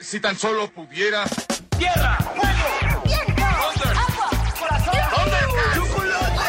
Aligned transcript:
Si 0.00 0.20
tan 0.20 0.38
solo 0.38 0.70
pudiera. 0.70 1.24
¡Tierra! 1.76 2.16
¡Fuego! 2.18 3.02
¡Viento! 3.04 3.42
¡Agua! 3.44 4.30
¡Corazón! 4.58 4.94
¡Chocolate! 5.74 6.44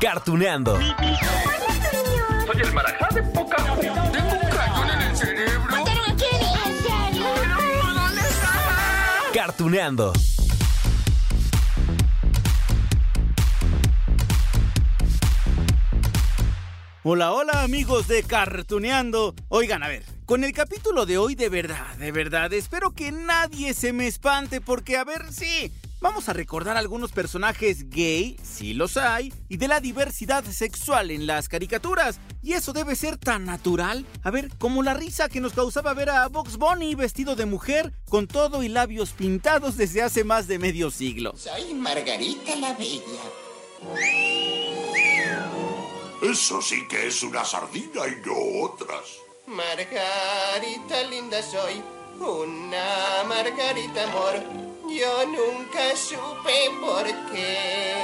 Cartuneando. 0.00 0.78
Soy 0.78 2.60
el 2.62 2.72
marajá 2.72 3.08
de 3.14 3.22
poca 3.22 3.56
Tengo 3.56 4.34
un 4.34 4.50
cañón 4.50 4.90
en 4.90 5.00
el 5.02 5.16
cerebro. 5.16 5.70
¿Mataron 5.70 6.10
a 6.10 6.16
Kenny? 6.16 6.52
¿En 6.66 6.82
serio? 6.82 7.26
¿Dónde 7.94 8.20
está? 8.22 8.50
Cartuneando. 9.34 10.12
Hola, 17.04 17.32
hola 17.32 17.62
amigos 17.62 18.08
de 18.08 18.22
Cartuneando. 18.22 19.34
Oigan, 19.48 19.82
a 19.82 19.88
ver, 19.88 20.04
con 20.28 20.44
el 20.44 20.52
capítulo 20.52 21.06
de 21.06 21.16
hoy 21.16 21.34
de 21.34 21.48
verdad, 21.48 21.96
de 21.96 22.12
verdad, 22.12 22.52
espero 22.52 22.90
que 22.90 23.10
nadie 23.12 23.72
se 23.72 23.94
me 23.94 24.06
espante 24.06 24.60
porque, 24.60 24.98
a 24.98 25.04
ver, 25.04 25.32
sí, 25.32 25.72
vamos 26.02 26.28
a 26.28 26.34
recordar 26.34 26.76
algunos 26.76 27.12
personajes 27.12 27.88
gay, 27.88 28.38
sí 28.42 28.74
los 28.74 28.98
hay, 28.98 29.32
y 29.48 29.56
de 29.56 29.68
la 29.68 29.80
diversidad 29.80 30.44
sexual 30.44 31.10
en 31.10 31.26
las 31.26 31.48
caricaturas. 31.48 32.20
Y 32.42 32.52
eso 32.52 32.74
debe 32.74 32.94
ser 32.94 33.16
tan 33.16 33.46
natural. 33.46 34.04
A 34.22 34.30
ver, 34.30 34.50
como 34.58 34.82
la 34.82 34.92
risa 34.92 35.30
que 35.30 35.40
nos 35.40 35.54
causaba 35.54 35.94
ver 35.94 36.10
a 36.10 36.28
Box 36.28 36.58
Bunny 36.58 36.94
vestido 36.94 37.34
de 37.34 37.46
mujer, 37.46 37.94
con 38.10 38.26
todo 38.26 38.62
y 38.62 38.68
labios 38.68 39.12
pintados 39.12 39.78
desde 39.78 40.02
hace 40.02 40.24
más 40.24 40.46
de 40.46 40.58
medio 40.58 40.90
siglo. 40.90 41.32
Soy 41.38 41.72
Margarita 41.72 42.54
la 42.56 42.74
Bella. 42.74 43.02
Eso 46.20 46.60
sí 46.60 46.86
que 46.86 47.06
es 47.06 47.22
una 47.22 47.46
sardina 47.46 48.02
y 48.06 48.26
no 48.26 48.66
otras. 48.66 49.27
Margarita 49.48 51.02
linda 51.08 51.40
soy, 51.40 51.82
una 52.20 53.24
Margarita 53.26 54.04
amor. 54.04 54.34
Yo 54.90 55.26
nunca 55.26 55.96
supe 55.96 56.70
por 56.78 57.04
qué. 57.32 57.94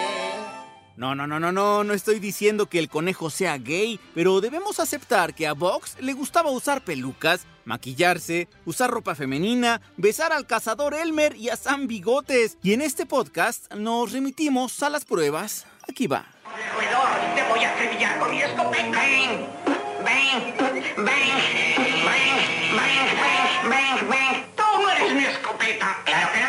No, 0.96 1.14
no, 1.14 1.26
no, 1.26 1.38
no, 1.38 1.52
no, 1.52 1.84
no 1.84 1.92
estoy 1.92 2.18
diciendo 2.18 2.66
que 2.66 2.78
el 2.78 2.88
conejo 2.88 3.28
sea 3.28 3.58
gay, 3.58 4.00
pero 4.14 4.40
debemos 4.40 4.80
aceptar 4.80 5.34
que 5.34 5.46
a 5.46 5.52
Vox 5.52 5.96
le 6.00 6.14
gustaba 6.14 6.50
usar 6.50 6.82
pelucas, 6.82 7.46
maquillarse, 7.66 8.48
usar 8.64 8.90
ropa 8.90 9.14
femenina, 9.14 9.82
besar 9.98 10.32
al 10.32 10.46
cazador 10.46 10.94
Elmer 10.94 11.36
y 11.36 11.50
a 11.50 11.56
Sam 11.56 11.86
Bigotes. 11.86 12.56
Y 12.62 12.72
en 12.72 12.80
este 12.80 13.04
podcast 13.04 13.70
nos 13.74 14.12
remitimos 14.12 14.82
a 14.82 14.88
las 14.88 15.04
pruebas. 15.04 15.66
Aquí 15.86 16.06
va. 16.06 16.24
Roedor, 16.74 17.34
te 17.34 17.42
voy 17.50 17.64
a 17.64 17.74
acribillar 17.74 18.18
con 18.18 18.30
mi 18.30 18.40
escopeta. 18.40 19.83
Ven, 20.04 20.54
ven, 20.58 20.82
ven, 20.96 21.04
ven, 21.04 21.14
ven, 22.04 22.26
ven, 22.76 23.70
ven, 23.70 24.08
ven. 24.10 24.44
Tú 24.54 24.62
no 24.82 24.90
eres 24.90 25.14
mi 25.14 25.24
escopeta. 25.24 26.02
Claro 26.04 26.28
que 26.34 26.40
no. 26.40 26.48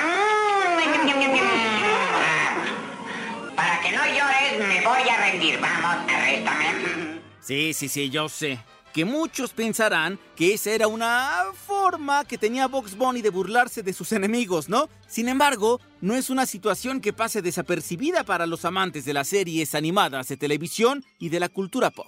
Para 3.55 3.79
que 3.81 3.91
no 3.91 4.05
llores, 4.05 4.59
me 4.59 4.81
voy 4.85 5.09
a 5.09 5.17
rendir. 5.17 5.59
Vamos, 5.61 6.11
arréstame. 6.11 7.21
Sí, 7.41 7.73
sí, 7.73 7.87
sí, 7.87 8.09
yo 8.09 8.27
sé. 8.27 8.59
Que 8.93 9.05
muchos 9.05 9.51
pensarán 9.51 10.19
que 10.35 10.53
esa 10.53 10.71
era 10.71 10.87
una 10.87 11.45
forma 11.65 12.25
que 12.25 12.37
tenía 12.37 12.67
Box 12.67 12.95
Bunny 12.95 13.21
de 13.21 13.29
burlarse 13.29 13.83
de 13.83 13.93
sus 13.93 14.11
enemigos, 14.11 14.67
¿no? 14.69 14.89
Sin 15.07 15.29
embargo, 15.29 15.79
no 16.01 16.15
es 16.15 16.29
una 16.29 16.45
situación 16.45 16.99
que 17.01 17.13
pase 17.13 17.41
desapercibida 17.41 18.23
para 18.23 18.45
los 18.47 18.65
amantes 18.65 19.05
de 19.05 19.13
las 19.13 19.27
series 19.29 19.75
animadas 19.75 20.27
de 20.27 20.37
televisión 20.37 21.05
y 21.19 21.29
de 21.29 21.39
la 21.39 21.49
cultura 21.49 21.89
pop. 21.91 22.07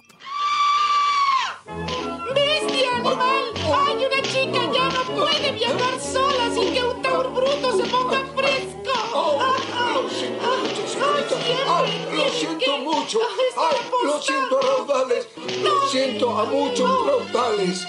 ¡Bestia 2.34 2.96
animal! 2.96 3.52
¡Hay 3.56 4.04
una 4.06 4.22
chica 4.22 4.72
ya 4.72 4.88
no 4.88 5.04
puede 5.14 5.52
viajar 5.52 6.00
sola 6.00 6.50
sin 6.54 6.72
que 6.72 6.82
un 6.82 7.02
taur 7.02 7.30
bruto 7.32 7.76
se 7.76 7.84
ponga 7.84 8.24
fresco! 8.34 9.38
Lo 9.94 10.08
siento 10.08 10.46
mucho, 10.48 10.88
señorita. 10.88 11.36
Ay, 11.66 12.16
lo 12.16 12.28
siento 12.30 12.78
mucho. 12.78 13.18
Ay, 13.56 13.76
lo 14.04 14.22
siento 14.22 14.58
a 14.58 14.62
raudales. 14.62 15.28
Lo 15.62 15.88
siento 15.88 16.38
a 16.38 16.44
muchos 16.44 17.06
raudales. 17.06 17.86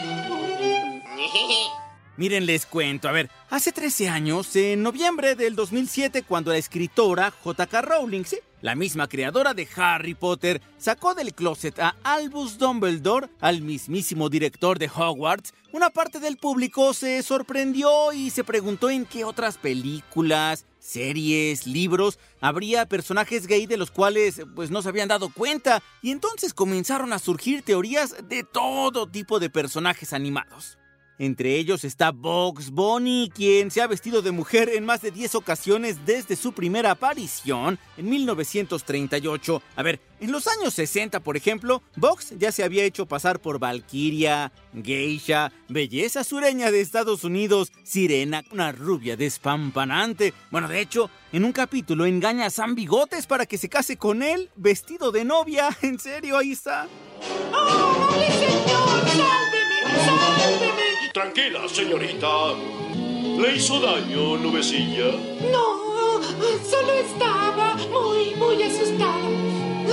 Miren, 2.20 2.46
les 2.46 2.66
cuento, 2.66 3.08
a 3.08 3.14
ver, 3.14 3.30
hace 3.50 3.72
13 3.72 4.10
años, 4.10 4.54
en 4.58 4.84
noviembre 4.84 5.36
del 5.36 5.56
2007, 5.56 6.24
cuando 6.24 6.52
la 6.52 6.58
escritora 6.58 7.32
J.K. 7.32 7.82
Rowling, 7.82 8.26
sí, 8.26 8.40
la 8.60 8.76
misma 8.76 9.08
creadora 9.08 9.54
de 9.54 9.66
Harry 9.78 10.16
Potter, 10.16 10.62
sacó 10.78 11.16
del 11.16 11.34
closet 11.34 11.80
a 11.80 11.96
Albus 12.04 12.58
Dumbledore, 12.58 13.30
al 13.40 13.62
mismísimo 13.62 14.28
director 14.28 14.80
de 14.80 14.92
Hogwarts, 14.94 15.54
una 15.72 15.92
parte 15.92 16.20
del 16.20 16.36
público 16.36 16.94
se 16.94 17.24
sorprendió 17.24 18.12
y 18.12 18.32
se 18.32 18.44
preguntó 18.44 18.90
en 18.90 19.06
qué 19.06 19.24
otras 19.24 19.58
películas, 19.58 20.66
series, 20.78 21.68
libros, 21.68 22.20
habría 22.42 22.86
personajes 22.86 23.48
gay 23.48 23.66
de 23.66 23.78
los 23.78 23.92
cuales 23.92 24.42
pues 24.58 24.72
no 24.72 24.82
se 24.82 24.90
habían 24.90 25.08
dado 25.08 25.30
cuenta 25.30 25.82
y 26.02 26.12
entonces 26.12 26.54
comenzaron 26.54 27.14
a 27.14 27.20
surgir 27.20 27.62
teorías 27.62 28.28
de 28.28 28.44
todo 28.44 29.08
tipo 29.08 29.40
de 29.40 29.50
personajes 29.50 30.12
animados. 30.12 30.79
Entre 31.20 31.56
ellos 31.58 31.84
está 31.84 32.12
Box 32.12 32.72
Bunny, 32.72 33.30
quien 33.36 33.72
se 33.72 33.82
ha 33.82 33.88
vestido 33.88 34.22
de 34.22 34.32
mujer 34.32 34.70
en 34.70 34.86
más 34.86 35.02
de 35.02 35.12
10 35.12 35.36
ocasiones 35.36 36.06
desde 36.06 36.38
su 36.38 36.54
primera 36.54 36.92
aparición 36.92 37.78
en 37.98 38.10
1938. 38.10 39.62
A 39.76 39.84
ver, 39.84 40.00
en 40.22 40.32
los 40.32 40.48
años 40.48 40.74
60, 40.76 41.20
por 41.20 41.36
ejemplo, 41.36 41.84
Box 41.98 42.34
ya 42.40 42.54
se 42.54 42.64
había 42.64 42.86
hecho 42.86 43.06
pasar 43.06 43.42
por 43.42 43.60
Valkyria, 43.60 44.54
Geisha, 44.82 45.52
belleza 45.68 46.24
sureña 46.24 46.72
de 46.72 46.80
Estados 46.80 47.26
Unidos, 47.26 47.74
Sirena, 47.84 48.46
una 48.54 48.72
rubia 48.72 49.18
despampanante. 49.18 50.34
Bueno, 50.52 50.70
de 50.70 50.80
hecho, 50.80 51.10
en 51.34 51.44
un 51.44 51.52
capítulo 51.52 52.06
engaña 52.06 52.46
a 52.46 52.50
Sam 52.50 52.76
Bigotes 52.76 53.28
para 53.28 53.46
que 53.46 53.58
se 53.58 53.68
case 53.68 53.98
con 53.98 54.24
él, 54.24 54.50
vestido 54.56 55.12
de 55.12 55.26
novia. 55.26 55.68
En 55.82 56.00
serio, 56.00 56.38
ahí 56.38 56.52
está. 56.52 56.88
¡Oh, 57.52 58.10
mi 58.12 58.28
señor! 58.38 59.49
Tranquila, 61.14 61.68
señorita. 61.68 62.54
¿Le 63.40 63.56
hizo 63.56 63.80
daño, 63.80 64.38
nubecilla? 64.38 65.12
No, 65.52 66.22
solo 66.64 66.94
estaba 66.94 67.76
muy, 67.76 68.36
muy 68.36 68.62
asustada. 68.62 69.28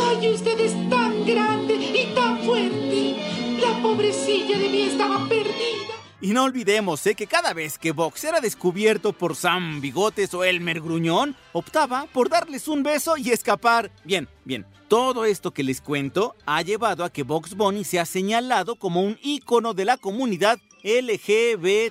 Ay, 0.08 0.28
usted 0.28 0.60
es 0.60 0.72
tan 0.90 1.24
grande 1.24 1.74
y 1.74 2.14
tan 2.14 2.38
fuerte. 2.40 3.16
La 3.60 3.80
pobrecilla 3.82 4.58
de 4.58 4.68
mí 4.68 4.82
estaba 4.82 5.26
perdida. 5.26 5.94
Y 6.20 6.32
no 6.32 6.44
olvidemos, 6.44 7.06
¿eh? 7.06 7.14
que 7.14 7.26
cada 7.26 7.54
vez 7.54 7.78
que 7.78 7.92
Box 7.92 8.24
era 8.24 8.40
descubierto 8.40 9.12
por 9.14 9.36
Sam 9.36 9.80
Bigotes 9.80 10.34
o 10.34 10.44
Elmer 10.44 10.80
Gruñón, 10.80 11.34
optaba 11.52 12.06
por 12.12 12.28
darles 12.28 12.68
un 12.68 12.82
beso 12.82 13.16
y 13.16 13.30
escapar. 13.30 13.90
Bien, 14.04 14.28
bien. 14.44 14.66
Todo 14.88 15.24
esto 15.24 15.50
que 15.50 15.64
les 15.64 15.80
cuento 15.80 16.36
ha 16.46 16.62
llevado 16.62 17.04
a 17.04 17.10
que 17.10 17.24
Box 17.24 17.56
Bunny 17.56 17.82
sea 17.82 18.04
señalado 18.06 18.76
como 18.76 19.02
un 19.02 19.18
ícono 19.20 19.74
de 19.74 19.84
la 19.84 19.96
comunidad 19.96 20.60
LGBTTIQA. 20.86 21.90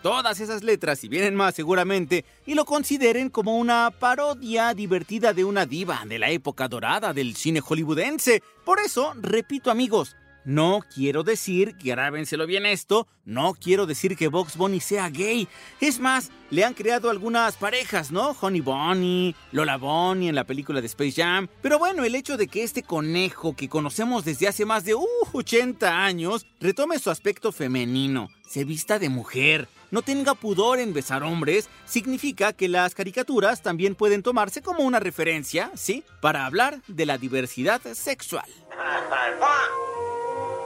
Todas 0.00 0.38
esas 0.38 0.62
letras, 0.62 1.02
y 1.02 1.08
vienen 1.08 1.34
más 1.34 1.56
seguramente, 1.56 2.24
y 2.46 2.54
lo 2.54 2.64
consideren 2.64 3.30
como 3.30 3.58
una 3.58 3.90
parodia 3.90 4.72
divertida 4.72 5.32
de 5.32 5.44
una 5.44 5.66
diva 5.66 6.04
de 6.06 6.20
la 6.20 6.30
época 6.30 6.68
dorada 6.68 7.12
del 7.12 7.34
cine 7.34 7.60
hollywoodense. 7.60 8.44
Por 8.64 8.78
eso, 8.78 9.12
repito 9.20 9.72
amigos, 9.72 10.14
no 10.48 10.80
quiero 10.94 11.24
decir, 11.24 11.76
grábenselo 11.78 12.46
bien 12.46 12.64
esto, 12.64 13.06
no 13.26 13.52
quiero 13.52 13.84
decir 13.84 14.16
que 14.16 14.28
Box 14.28 14.56
Bunny 14.56 14.80
sea 14.80 15.10
gay. 15.10 15.46
Es 15.78 16.00
más, 16.00 16.30
le 16.48 16.64
han 16.64 16.72
creado 16.72 17.10
algunas 17.10 17.56
parejas, 17.56 18.10
¿no? 18.10 18.34
Honey 18.40 18.62
Bunny, 18.62 19.34
Lola 19.52 19.76
Bunny 19.76 20.30
en 20.30 20.34
la 20.34 20.44
película 20.44 20.80
de 20.80 20.86
Space 20.86 21.12
Jam. 21.20 21.48
Pero 21.60 21.78
bueno, 21.78 22.02
el 22.02 22.14
hecho 22.14 22.38
de 22.38 22.48
que 22.48 22.62
este 22.62 22.82
conejo 22.82 23.54
que 23.54 23.68
conocemos 23.68 24.24
desde 24.24 24.48
hace 24.48 24.64
más 24.64 24.86
de 24.86 24.94
uh, 24.94 25.06
80 25.34 26.02
años 26.02 26.46
retome 26.60 26.98
su 26.98 27.10
aspecto 27.10 27.52
femenino, 27.52 28.30
se 28.48 28.64
vista 28.64 28.98
de 28.98 29.10
mujer, 29.10 29.68
no 29.90 30.00
tenga 30.00 30.34
pudor 30.34 30.78
en 30.78 30.94
besar 30.94 31.24
hombres, 31.24 31.68
significa 31.84 32.54
que 32.54 32.68
las 32.68 32.94
caricaturas 32.94 33.60
también 33.62 33.94
pueden 33.94 34.22
tomarse 34.22 34.62
como 34.62 34.82
una 34.82 34.98
referencia, 34.98 35.70
¿sí? 35.74 36.04
Para 36.22 36.46
hablar 36.46 36.80
de 36.88 37.04
la 37.04 37.18
diversidad 37.18 37.82
sexual. 37.92 38.48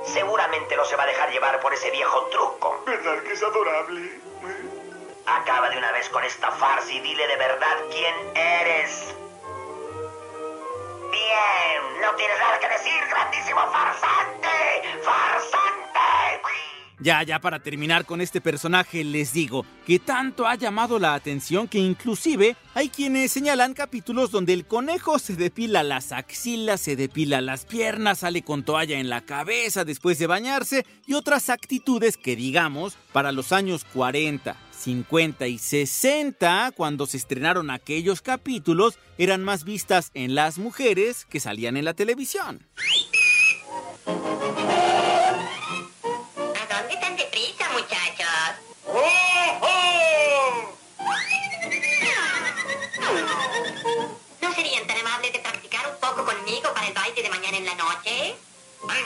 Seguramente 0.04 0.76
no 0.76 0.84
se 0.84 0.96
va 0.96 1.04
a 1.04 1.06
dejar 1.06 1.30
llevar 1.30 1.60
por 1.60 1.72
ese 1.72 1.90
viejo 1.90 2.26
truco. 2.26 2.82
¿Verdad 2.86 3.22
que 3.22 3.32
es 3.32 3.42
adorable? 3.42 4.20
Acaba 5.26 5.70
de 5.70 5.78
una 5.78 5.92
vez 5.92 6.08
con 6.08 6.24
esta 6.24 6.50
farsa 6.50 6.90
y 6.92 7.00
dile 7.00 7.26
de 7.26 7.36
verdad 7.36 7.76
quién 7.90 8.14
eres. 8.34 9.14
Bien, 11.10 12.00
no 12.00 12.14
tienes 12.16 12.38
nada 12.38 12.58
que 12.58 12.68
decir, 12.68 13.06
grandísimo 13.08 13.60
farsante. 13.70 14.48
¡Farsante! 15.02 15.72
Ya, 17.02 17.20
ya 17.24 17.40
para 17.40 17.58
terminar 17.58 18.06
con 18.06 18.20
este 18.20 18.40
personaje 18.40 19.02
les 19.02 19.32
digo 19.32 19.66
que 19.84 19.98
tanto 19.98 20.46
ha 20.46 20.54
llamado 20.54 21.00
la 21.00 21.14
atención 21.14 21.66
que 21.66 21.78
inclusive 21.78 22.54
hay 22.74 22.90
quienes 22.90 23.32
señalan 23.32 23.74
capítulos 23.74 24.30
donde 24.30 24.52
el 24.52 24.66
conejo 24.66 25.18
se 25.18 25.34
depila 25.34 25.82
las 25.82 26.12
axilas, 26.12 26.80
se 26.80 26.94
depila 26.94 27.40
las 27.40 27.64
piernas, 27.64 28.20
sale 28.20 28.42
con 28.42 28.62
toalla 28.62 29.00
en 29.00 29.08
la 29.08 29.22
cabeza 29.22 29.84
después 29.84 30.20
de 30.20 30.28
bañarse 30.28 30.86
y 31.04 31.14
otras 31.14 31.50
actitudes 31.50 32.16
que 32.16 32.36
digamos 32.36 32.96
para 33.12 33.32
los 33.32 33.50
años 33.50 33.84
40, 33.92 34.54
50 34.70 35.48
y 35.48 35.58
60, 35.58 36.70
cuando 36.76 37.06
se 37.06 37.16
estrenaron 37.16 37.70
aquellos 37.70 38.22
capítulos, 38.22 38.96
eran 39.18 39.42
más 39.42 39.64
vistas 39.64 40.12
en 40.14 40.36
las 40.36 40.56
mujeres 40.58 41.24
que 41.24 41.40
salían 41.40 41.76
en 41.76 41.84
la 41.84 41.94
televisión. 41.94 42.64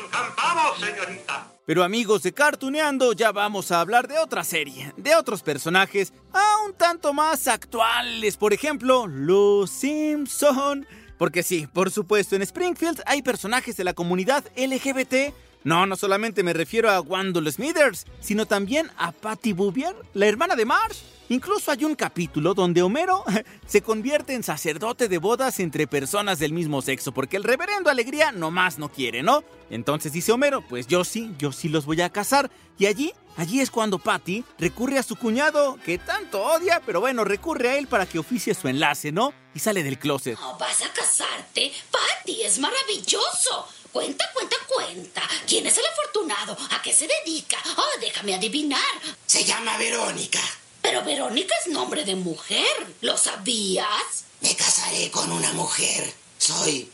Encantado, 0.05 0.77
señorita. 0.77 1.47
Pero 1.67 1.83
amigos 1.83 2.23
de 2.23 2.33
Cartuneando, 2.33 3.13
ya 3.13 3.33
vamos 3.33 3.73
a 3.73 3.81
hablar 3.81 4.07
de 4.07 4.19
otra 4.19 4.45
serie, 4.45 4.93
de 4.97 5.17
otros 5.17 5.43
personajes, 5.43 6.13
a 6.33 6.65
un 6.65 6.75
tanto 6.75 7.13
más 7.13 7.49
actuales. 7.49 8.37
Por 8.37 8.53
ejemplo, 8.53 9.07
Los 9.09 9.71
Simpson. 9.71 10.87
Porque 11.19 11.43
sí, 11.43 11.67
por 11.67 11.91
supuesto, 11.91 12.37
en 12.37 12.43
Springfield 12.43 13.03
hay 13.07 13.23
personajes 13.23 13.77
de 13.77 13.85
la 13.85 13.95
comunidad 13.95 14.45
LGBT. 14.57 15.35
No, 15.67 15.85
no 15.85 15.97
solamente 15.97 16.45
me 16.45 16.53
refiero 16.53 16.93
a 16.93 17.01
Wendell 17.01 17.53
Smithers, 17.53 18.07
sino 18.21 18.47
también 18.47 18.89
a 18.97 19.11
Patty 19.11 19.53
Bouvier, 19.53 19.97
la 20.15 20.27
hermana 20.27 20.55
de 20.55 20.65
Marge. 20.65 21.01
Incluso 21.29 21.73
hay 21.73 21.85
un 21.85 21.97
capítulo 21.97 22.55
donde 22.55 22.83
Homero 22.83 23.25
se 23.67 23.83
convierte 23.83 24.35
en 24.35 24.45
sacerdote 24.45 25.09
de 25.09 25.19
bodas 25.19 25.59
entre 25.59 25.89
personas 25.89 26.39
del 26.39 26.53
mismo 26.53 26.83
sexo, 26.83 27.11
porque 27.11 27.37
el 27.37 27.43
reverendo 27.43 27.91
Alegría 27.91 28.31
nomás 28.31 28.79
no 28.79 28.93
quiere, 28.93 29.25
¿no? 29.25 29.43
Entonces 29.69 30.13
dice 30.13 30.31
Homero, 30.31 30.63
pues 30.69 30.87
yo 30.87 31.03
sí, 31.03 31.35
yo 31.37 31.51
sí 31.51 31.69
los 31.69 31.85
voy 31.85 32.01
a 32.01 32.11
casar. 32.11 32.49
Y 32.79 32.87
allí, 32.87 33.13
allí 33.37 33.61
es 33.61 33.73
cuando 33.73 33.99
Patty 33.99 34.45
recurre 34.61 35.01
a 35.01 35.03
su 35.03 35.17
cuñado, 35.17 35.81
que 35.85 35.99
tanto 35.99 36.45
odia, 36.45 36.81
pero 36.87 37.01
bueno, 37.01 37.25
recurre 37.25 37.71
a 37.71 37.77
él 37.77 37.89
para 37.89 38.07
que 38.07 38.21
oficie 38.21 38.55
su 38.55 38.69
enlace, 38.69 39.11
¿no? 39.11 39.35
Y 39.53 39.59
sale 39.59 39.83
del 39.83 39.99
closet. 39.99 40.39
Oh, 40.41 40.57
¿Vas 40.61 40.81
a 40.83 40.93
casarte? 40.93 41.73
Patty, 41.91 42.43
es 42.43 42.61
maravilloso. 42.61 43.67
Cuenta, 43.97 44.27
cuenta, 44.35 44.57
cuenta. 44.69 45.23
¿Quién 45.49 45.67
es 45.67 45.79
el 45.79 45.87
afortunado? 45.87 46.55
¿A 46.71 46.83
qué 46.83 46.93
se 46.93 47.09
dedica? 47.09 47.57
Oh, 47.79 47.99
déjame 47.99 48.35
adivinar. 48.35 48.79
Se 49.25 49.43
llama 49.43 49.79
Verónica. 49.79 50.39
Pero 50.83 51.03
Verónica 51.03 51.55
es 51.65 51.73
nombre 51.73 52.05
de 52.05 52.15
mujer. 52.15 52.67
¿Lo 53.01 53.17
sabías? 53.17 54.27
Me 54.43 54.55
casaré 54.55 55.11
con 55.11 55.33
una 55.33 55.51
mujer. 55.55 56.13
Soy. 56.37 56.91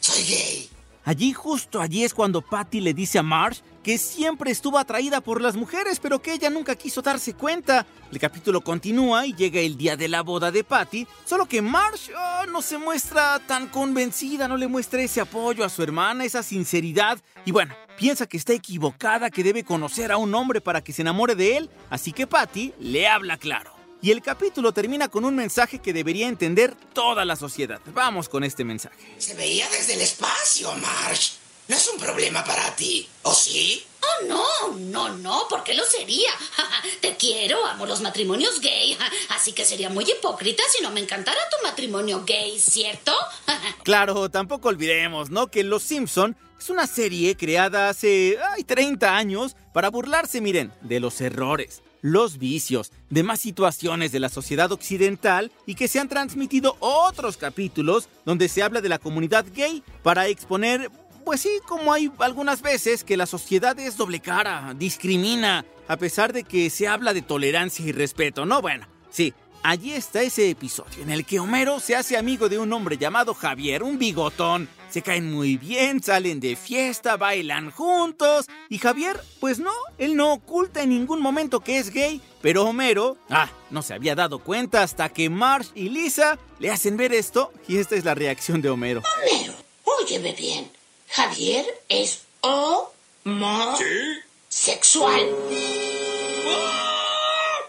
soy 0.00 0.24
gay. 0.24 0.70
Allí, 1.04 1.34
justo 1.34 1.78
allí 1.78 2.04
es 2.04 2.14
cuando 2.14 2.40
Patty 2.40 2.80
le 2.80 2.94
dice 2.94 3.18
a 3.18 3.22
Marge 3.22 3.60
que 3.86 3.98
siempre 3.98 4.50
estuvo 4.50 4.80
atraída 4.80 5.20
por 5.20 5.40
las 5.40 5.54
mujeres, 5.54 6.00
pero 6.00 6.20
que 6.20 6.32
ella 6.32 6.50
nunca 6.50 6.74
quiso 6.74 7.02
darse 7.02 7.34
cuenta. 7.34 7.86
El 8.10 8.18
capítulo 8.18 8.60
continúa 8.60 9.28
y 9.28 9.32
llega 9.32 9.60
el 9.60 9.76
día 9.76 9.96
de 9.96 10.08
la 10.08 10.22
boda 10.22 10.50
de 10.50 10.64
Patty, 10.64 11.06
solo 11.24 11.46
que 11.46 11.62
Marge 11.62 12.12
oh, 12.12 12.46
no 12.46 12.62
se 12.62 12.78
muestra 12.78 13.40
tan 13.46 13.68
convencida, 13.68 14.48
no 14.48 14.56
le 14.56 14.66
muestra 14.66 15.00
ese 15.02 15.20
apoyo 15.20 15.64
a 15.64 15.68
su 15.68 15.84
hermana, 15.84 16.24
esa 16.24 16.42
sinceridad, 16.42 17.20
y 17.44 17.52
bueno, 17.52 17.76
piensa 17.96 18.26
que 18.26 18.36
está 18.36 18.54
equivocada, 18.54 19.30
que 19.30 19.44
debe 19.44 19.62
conocer 19.62 20.10
a 20.10 20.16
un 20.16 20.34
hombre 20.34 20.60
para 20.60 20.82
que 20.82 20.92
se 20.92 21.02
enamore 21.02 21.36
de 21.36 21.56
él, 21.56 21.70
así 21.88 22.10
que 22.10 22.26
Patty 22.26 22.72
le 22.80 23.06
habla 23.06 23.36
claro. 23.36 23.72
Y 24.02 24.10
el 24.10 24.20
capítulo 24.20 24.72
termina 24.72 25.06
con 25.06 25.24
un 25.24 25.36
mensaje 25.36 25.78
que 25.78 25.92
debería 25.92 26.26
entender 26.26 26.74
toda 26.92 27.24
la 27.24 27.36
sociedad. 27.36 27.80
Vamos 27.94 28.28
con 28.28 28.42
este 28.42 28.64
mensaje. 28.64 28.96
Se 29.18 29.34
veía 29.34 29.70
desde 29.70 29.94
el 29.94 30.00
espacio, 30.00 30.74
Marge. 30.74 31.45
No 31.68 31.74
es 31.74 31.88
un 31.88 31.98
problema 31.98 32.44
para 32.44 32.76
ti, 32.76 33.08
¿o 33.22 33.34
sí? 33.34 33.84
Oh, 34.00 34.26
no, 34.26 34.78
no, 34.78 35.08
no, 35.16 35.48
¿por 35.50 35.64
qué 35.64 35.74
lo 35.74 35.84
sería? 35.84 36.30
Te 37.00 37.16
quiero, 37.16 37.66
amo 37.66 37.86
los 37.86 38.02
matrimonios 38.02 38.60
gay, 38.60 38.96
así 39.30 39.52
que 39.52 39.64
sería 39.64 39.90
muy 39.90 40.04
hipócrita 40.04 40.62
si 40.70 40.80
no 40.80 40.92
me 40.92 41.00
encantara 41.00 41.40
tu 41.50 41.66
matrimonio 41.66 42.22
gay, 42.24 42.58
¿cierto? 42.60 43.12
Claro, 43.82 44.30
tampoco 44.30 44.68
olvidemos, 44.68 45.30
¿no? 45.30 45.48
Que 45.48 45.64
Los 45.64 45.82
Simpson 45.82 46.36
es 46.58 46.70
una 46.70 46.86
serie 46.86 47.36
creada 47.36 47.88
hace 47.88 48.38
ay, 48.54 48.62
30 48.64 49.16
años 49.16 49.56
para 49.72 49.90
burlarse, 49.90 50.40
miren, 50.40 50.72
de 50.82 51.00
los 51.00 51.20
errores, 51.20 51.82
los 52.00 52.38
vicios, 52.38 52.92
demás 53.10 53.40
situaciones 53.40 54.12
de 54.12 54.20
la 54.20 54.28
sociedad 54.28 54.70
occidental 54.70 55.50
y 55.66 55.74
que 55.74 55.88
se 55.88 55.98
han 55.98 56.08
transmitido 56.08 56.76
otros 56.78 57.36
capítulos 57.36 58.08
donde 58.24 58.48
se 58.48 58.62
habla 58.62 58.80
de 58.80 58.88
la 58.88 58.98
comunidad 58.98 59.44
gay 59.54 59.82
para 60.02 60.28
exponer, 60.28 60.90
pues 61.26 61.40
sí, 61.40 61.58
como 61.66 61.92
hay 61.92 62.08
algunas 62.20 62.62
veces 62.62 63.02
que 63.02 63.16
la 63.16 63.26
sociedad 63.26 63.76
es 63.80 63.96
doble 63.96 64.20
cara, 64.20 64.72
discrimina, 64.78 65.64
a 65.88 65.96
pesar 65.96 66.32
de 66.32 66.44
que 66.44 66.70
se 66.70 66.86
habla 66.86 67.12
de 67.12 67.20
tolerancia 67.20 67.84
y 67.84 67.90
respeto, 67.90 68.46
¿no? 68.46 68.62
Bueno, 68.62 68.86
sí, 69.10 69.34
allí 69.64 69.92
está 69.92 70.22
ese 70.22 70.48
episodio 70.48 71.02
en 71.02 71.10
el 71.10 71.26
que 71.26 71.40
Homero 71.40 71.80
se 71.80 71.96
hace 71.96 72.16
amigo 72.16 72.48
de 72.48 72.60
un 72.60 72.72
hombre 72.72 72.96
llamado 72.96 73.34
Javier, 73.34 73.82
un 73.82 73.98
bigotón. 73.98 74.68
Se 74.88 75.02
caen 75.02 75.32
muy 75.32 75.56
bien, 75.56 76.00
salen 76.00 76.38
de 76.38 76.54
fiesta, 76.54 77.16
bailan 77.16 77.72
juntos. 77.72 78.46
Y 78.68 78.78
Javier, 78.78 79.20
pues 79.40 79.58
no, 79.58 79.72
él 79.98 80.14
no 80.14 80.32
oculta 80.32 80.84
en 80.84 80.90
ningún 80.90 81.20
momento 81.20 81.58
que 81.58 81.78
es 81.78 81.90
gay. 81.90 82.20
Pero 82.40 82.66
Homero, 82.66 83.18
ah, 83.30 83.50
no 83.70 83.82
se 83.82 83.94
había 83.94 84.14
dado 84.14 84.38
cuenta 84.38 84.84
hasta 84.84 85.08
que 85.08 85.28
Marge 85.28 85.70
y 85.74 85.88
Lisa 85.88 86.38
le 86.60 86.70
hacen 86.70 86.96
ver 86.96 87.12
esto. 87.12 87.52
Y 87.66 87.78
esta 87.78 87.96
es 87.96 88.04
la 88.04 88.14
reacción 88.14 88.62
de 88.62 88.70
Homero. 88.70 89.02
Homero, 89.24 89.54
óyeme 89.82 90.32
bien. 90.32 90.75
Javier 91.08 91.64
es 91.88 92.24
homosexual. 92.40 95.26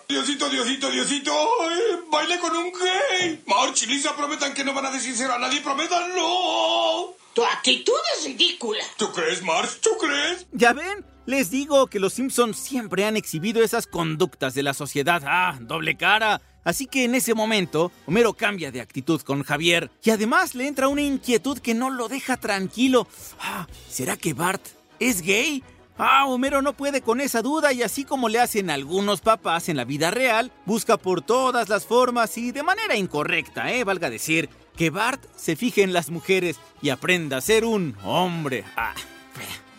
Diosito, 0.07 0.49
Diosito, 0.49 0.89
Diosito, 0.89 1.31
¡ay! 1.61 1.99
baile 2.09 2.39
con 2.39 2.55
un 2.55 2.71
gay. 2.71 3.43
March 3.45 3.83
y 3.83 3.87
Lisa 3.87 4.15
prometan 4.15 4.53
que 4.53 4.63
no 4.63 4.73
van 4.73 4.85
a 4.85 4.91
decírselo 4.91 5.33
a 5.33 5.37
nadie, 5.37 5.59
prométanlo. 5.61 7.17
Tu 7.33 7.43
actitud 7.43 7.93
es 8.17 8.25
ridícula. 8.25 8.83
¿Tú 8.97 9.11
crees, 9.11 9.43
March? 9.43 9.79
¿Tú 9.81 9.89
crees? 9.99 10.47
¿Ya 10.53 10.71
ven? 10.73 11.05
Les 11.25 11.51
digo 11.51 11.87
que 11.87 11.99
los 11.99 12.13
Simpsons 12.13 12.57
siempre 12.57 13.03
han 13.03 13.17
exhibido 13.17 13.61
esas 13.61 13.85
conductas 13.85 14.53
de 14.53 14.63
la 14.63 14.73
sociedad. 14.73 15.21
Ah, 15.25 15.57
doble 15.59 15.97
cara. 15.97 16.41
Así 16.67 16.85
que 16.85 17.05
en 17.05 17.15
ese 17.15 17.33
momento, 17.33 17.93
Homero 18.07 18.33
cambia 18.33 18.73
de 18.73 18.81
actitud 18.81 19.21
con 19.21 19.41
Javier 19.41 19.89
y 20.03 20.09
además 20.09 20.53
le 20.53 20.67
entra 20.67 20.89
una 20.89 21.01
inquietud 21.01 21.59
que 21.59 21.73
no 21.73 21.89
lo 21.89 22.09
deja 22.09 22.35
tranquilo. 22.35 23.07
Ah, 23.39 23.67
¿será 23.89 24.17
que 24.17 24.33
Bart 24.33 24.61
es 24.99 25.21
gay? 25.21 25.63
Ah, 25.97 26.25
Homero 26.27 26.61
no 26.61 26.73
puede 26.73 26.99
con 26.99 27.21
esa 27.21 27.41
duda 27.41 27.71
y 27.71 27.83
así 27.83 28.03
como 28.03 28.27
le 28.27 28.41
hacen 28.41 28.69
algunos 28.69 29.21
papás 29.21 29.69
en 29.69 29.77
la 29.77 29.85
vida 29.85 30.11
real, 30.11 30.51
busca 30.65 30.97
por 30.97 31.21
todas 31.21 31.69
las 31.69 31.85
formas 31.85 32.37
y 32.37 32.51
de 32.51 32.63
manera 32.63 32.97
incorrecta, 32.97 33.71
eh, 33.71 33.85
valga 33.85 34.09
decir, 34.09 34.49
que 34.75 34.89
Bart 34.89 35.23
se 35.37 35.55
fije 35.55 35.83
en 35.83 35.93
las 35.93 36.09
mujeres 36.09 36.57
y 36.81 36.89
aprenda 36.89 37.37
a 37.37 37.41
ser 37.41 37.63
un 37.63 37.95
hombre. 38.03 38.65
Ah, 38.75 38.93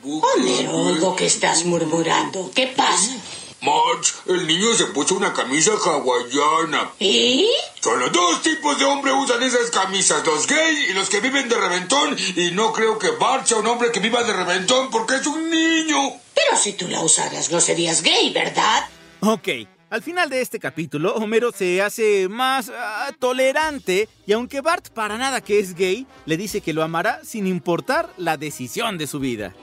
Homero, 0.02 0.72
oigo 0.74 1.14
que 1.16 1.26
estás 1.26 1.66
murmurando. 1.66 2.50
¿Qué 2.54 2.68
pasa? 2.68 3.14
March, 3.60 4.14
el 4.26 4.46
niño 4.46 4.72
se 4.74 4.86
puso 4.86 5.16
una 5.16 5.32
camisa 5.32 5.72
hawaiana. 5.72 6.90
¿Y? 7.00 7.48
Solo 7.80 8.08
dos 8.10 8.42
tipos 8.42 8.78
de 8.78 8.84
hombre 8.84 9.12
usan 9.12 9.42
esas 9.42 9.70
camisas, 9.70 10.24
los 10.24 10.46
gay 10.46 10.86
y 10.90 10.92
los 10.92 11.08
que 11.08 11.20
viven 11.20 11.48
de 11.48 11.56
reventón. 11.56 12.16
Y 12.36 12.52
no 12.52 12.72
creo 12.72 12.98
que 12.98 13.10
Bart 13.10 13.46
sea 13.46 13.58
un 13.58 13.66
hombre 13.66 13.90
que 13.90 14.00
viva 14.00 14.22
de 14.22 14.32
reventón 14.32 14.90
porque 14.90 15.16
es 15.16 15.26
un 15.26 15.50
niño. 15.50 16.12
Pero 16.34 16.56
si 16.56 16.74
tú 16.74 16.86
la 16.88 17.00
usaras, 17.00 17.50
no 17.50 17.60
serías 17.60 18.02
gay, 18.02 18.32
¿verdad? 18.32 18.88
Ok, 19.20 19.48
al 19.90 20.02
final 20.02 20.28
de 20.28 20.42
este 20.42 20.60
capítulo, 20.60 21.14
Homero 21.14 21.50
se 21.50 21.80
hace 21.80 22.28
más 22.28 22.70
ah, 22.74 23.10
tolerante 23.18 24.08
y 24.26 24.32
aunque 24.32 24.60
Bart 24.60 24.90
para 24.90 25.16
nada 25.16 25.40
que 25.40 25.58
es 25.58 25.74
gay, 25.74 26.06
le 26.26 26.36
dice 26.36 26.60
que 26.60 26.74
lo 26.74 26.82
amará 26.82 27.20
sin 27.24 27.46
importar 27.46 28.12
la 28.18 28.36
decisión 28.36 28.98
de 28.98 29.06
su 29.06 29.18
vida. 29.18 29.54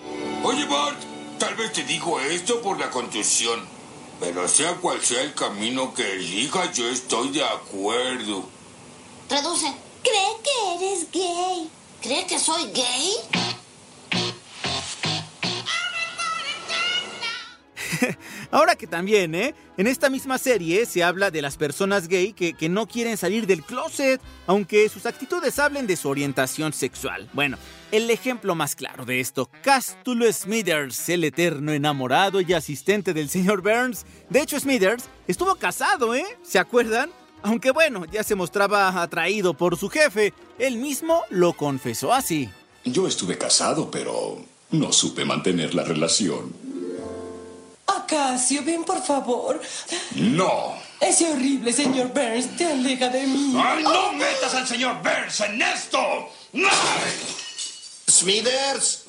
Oye, 0.44 0.66
Bart, 0.66 0.98
tal 1.38 1.56
vez 1.56 1.72
te 1.74 1.84
digo 1.84 2.20
esto 2.20 2.60
por 2.62 2.80
la 2.80 2.90
contusión. 2.90 3.75
Pero 4.20 4.48
sea 4.48 4.76
cual 4.76 5.02
sea 5.02 5.22
el 5.22 5.34
camino 5.34 5.94
que 5.94 6.14
elijas, 6.14 6.76
yo 6.76 6.88
estoy 6.88 7.30
de 7.30 7.44
acuerdo. 7.44 8.46
Traduce. 9.28 9.74
Cree 10.04 10.38
que 10.44 10.86
eres 10.86 11.12
gay. 11.12 11.70
¿Cree 12.02 12.26
que 12.28 12.40
soy 12.40 12.72
gay? 12.72 13.12
Ahora 18.52 18.76
que 18.76 18.88
también, 18.88 19.36
¿eh? 19.36 19.56
En 19.78 19.88
esta 19.88 20.10
misma 20.10 20.38
serie 20.38 20.86
se 20.86 21.04
habla 21.04 21.32
de 21.32 21.42
las 21.42 21.58
personas 21.58 22.08
gay 22.08 22.34
que, 22.34 22.70
no 22.70 22.88
quieren 22.88 23.18
salir 23.18 23.46
del 23.46 23.64
closet, 23.64 24.22
aunque 24.48 24.90
sus 24.90 25.06
actitudes 25.06 25.60
hablen 25.60 25.88
de 25.88 25.96
su 25.96 26.10
orientación 26.10 26.74
sexual. 26.74 27.30
Bueno, 27.34 27.58
el 27.92 28.10
ejemplo 28.10 28.56
más 28.56 28.76
claro 28.76 29.06
de 29.06 29.20
esto, 29.20 29.50
Castulo 29.62 30.32
Smithers, 30.32 31.10
el 31.10 31.24
eterno 31.24 31.74
enamorado 31.74 32.42
y 32.42 32.54
asistente 32.54 33.14
del 33.14 33.30
señor 33.30 33.62
Burns. 33.62 34.06
De 34.30 34.42
hecho, 34.42 34.60
Smithers 34.60 35.06
estuvo 35.28 35.56
casado, 35.56 36.16
¿eh? 36.16 36.26
¿Se 36.44 36.60
acuerdan? 36.60 37.12
Aunque 37.44 37.72
bueno, 37.72 38.06
ya 38.06 38.24
se 38.24 38.36
mostraba 38.36 39.02
atraído 39.02 39.54
por 39.54 39.78
su 39.78 39.90
jefe, 39.90 40.34
él 40.58 40.78
mismo 40.78 41.22
lo 41.30 41.54
confesó 41.54 42.12
así. 42.12 42.50
Yo 42.84 43.08
estuve 43.08 43.38
casado, 43.38 43.92
pero 43.92 44.44
no 44.72 44.92
supe 44.92 45.26
mantener 45.26 45.76
la 45.76 45.84
relación. 45.84 46.65
Acacio, 47.98 48.64
ven 48.64 48.84
por 48.84 49.02
favor. 49.04 49.62
No. 50.16 50.76
Ese 51.00 51.32
horrible 51.32 51.74
señor 51.74 52.08
Burns 52.14 52.56
te 52.58 52.66
aleja 52.66 53.10
de 53.10 53.28
mí. 53.28 53.54
¡Ay, 53.58 53.84
no 53.84 54.14
metas 54.14 54.54
al 54.56 54.68
señor 54.68 55.02
Burns 55.04 55.40
en 55.42 55.62
esto! 55.62 56.30
¡No! 56.54 56.70
Smithers. 58.10 59.06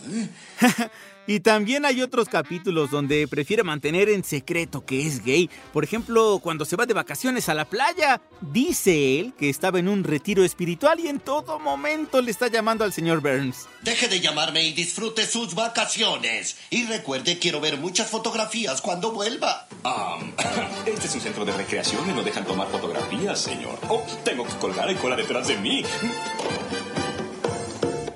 Y 1.26 1.40
también 1.40 1.84
hay 1.84 2.02
otros 2.02 2.28
capítulos 2.28 2.90
donde 2.90 3.26
prefiere 3.26 3.64
mantener 3.64 4.08
en 4.08 4.22
secreto 4.22 4.84
que 4.84 5.06
es 5.06 5.24
gay. 5.24 5.50
Por 5.72 5.82
ejemplo, 5.82 6.38
cuando 6.42 6.64
se 6.64 6.76
va 6.76 6.86
de 6.86 6.94
vacaciones 6.94 7.48
a 7.48 7.54
la 7.54 7.64
playa, 7.64 8.20
dice 8.40 9.18
él 9.18 9.34
que 9.36 9.48
estaba 9.48 9.78
en 9.80 9.88
un 9.88 10.04
retiro 10.04 10.44
espiritual 10.44 11.00
y 11.00 11.08
en 11.08 11.18
todo 11.18 11.58
momento 11.58 12.22
le 12.22 12.30
está 12.30 12.46
llamando 12.46 12.84
al 12.84 12.92
señor 12.92 13.20
Burns. 13.20 13.66
Deje 13.82 14.08
de 14.08 14.20
llamarme 14.20 14.62
y 14.64 14.72
disfrute 14.72 15.26
sus 15.26 15.54
vacaciones. 15.54 16.56
Y 16.70 16.84
recuerde, 16.84 17.38
quiero 17.38 17.60
ver 17.60 17.76
muchas 17.76 18.08
fotografías 18.08 18.80
cuando 18.80 19.10
vuelva. 19.10 19.66
Um, 19.84 20.32
este 20.86 21.06
es 21.06 21.14
un 21.14 21.20
centro 21.20 21.44
de 21.44 21.52
recreación 21.52 22.08
y 22.08 22.12
no 22.12 22.22
dejan 22.22 22.44
tomar 22.44 22.68
fotografías, 22.68 23.40
señor. 23.40 23.78
Oh, 23.88 24.04
tengo 24.24 24.44
que 24.44 24.54
colgar 24.58 24.88
el 24.88 24.96
cola 24.96 25.16
detrás 25.16 25.48
de 25.48 25.56
mí. 25.56 25.82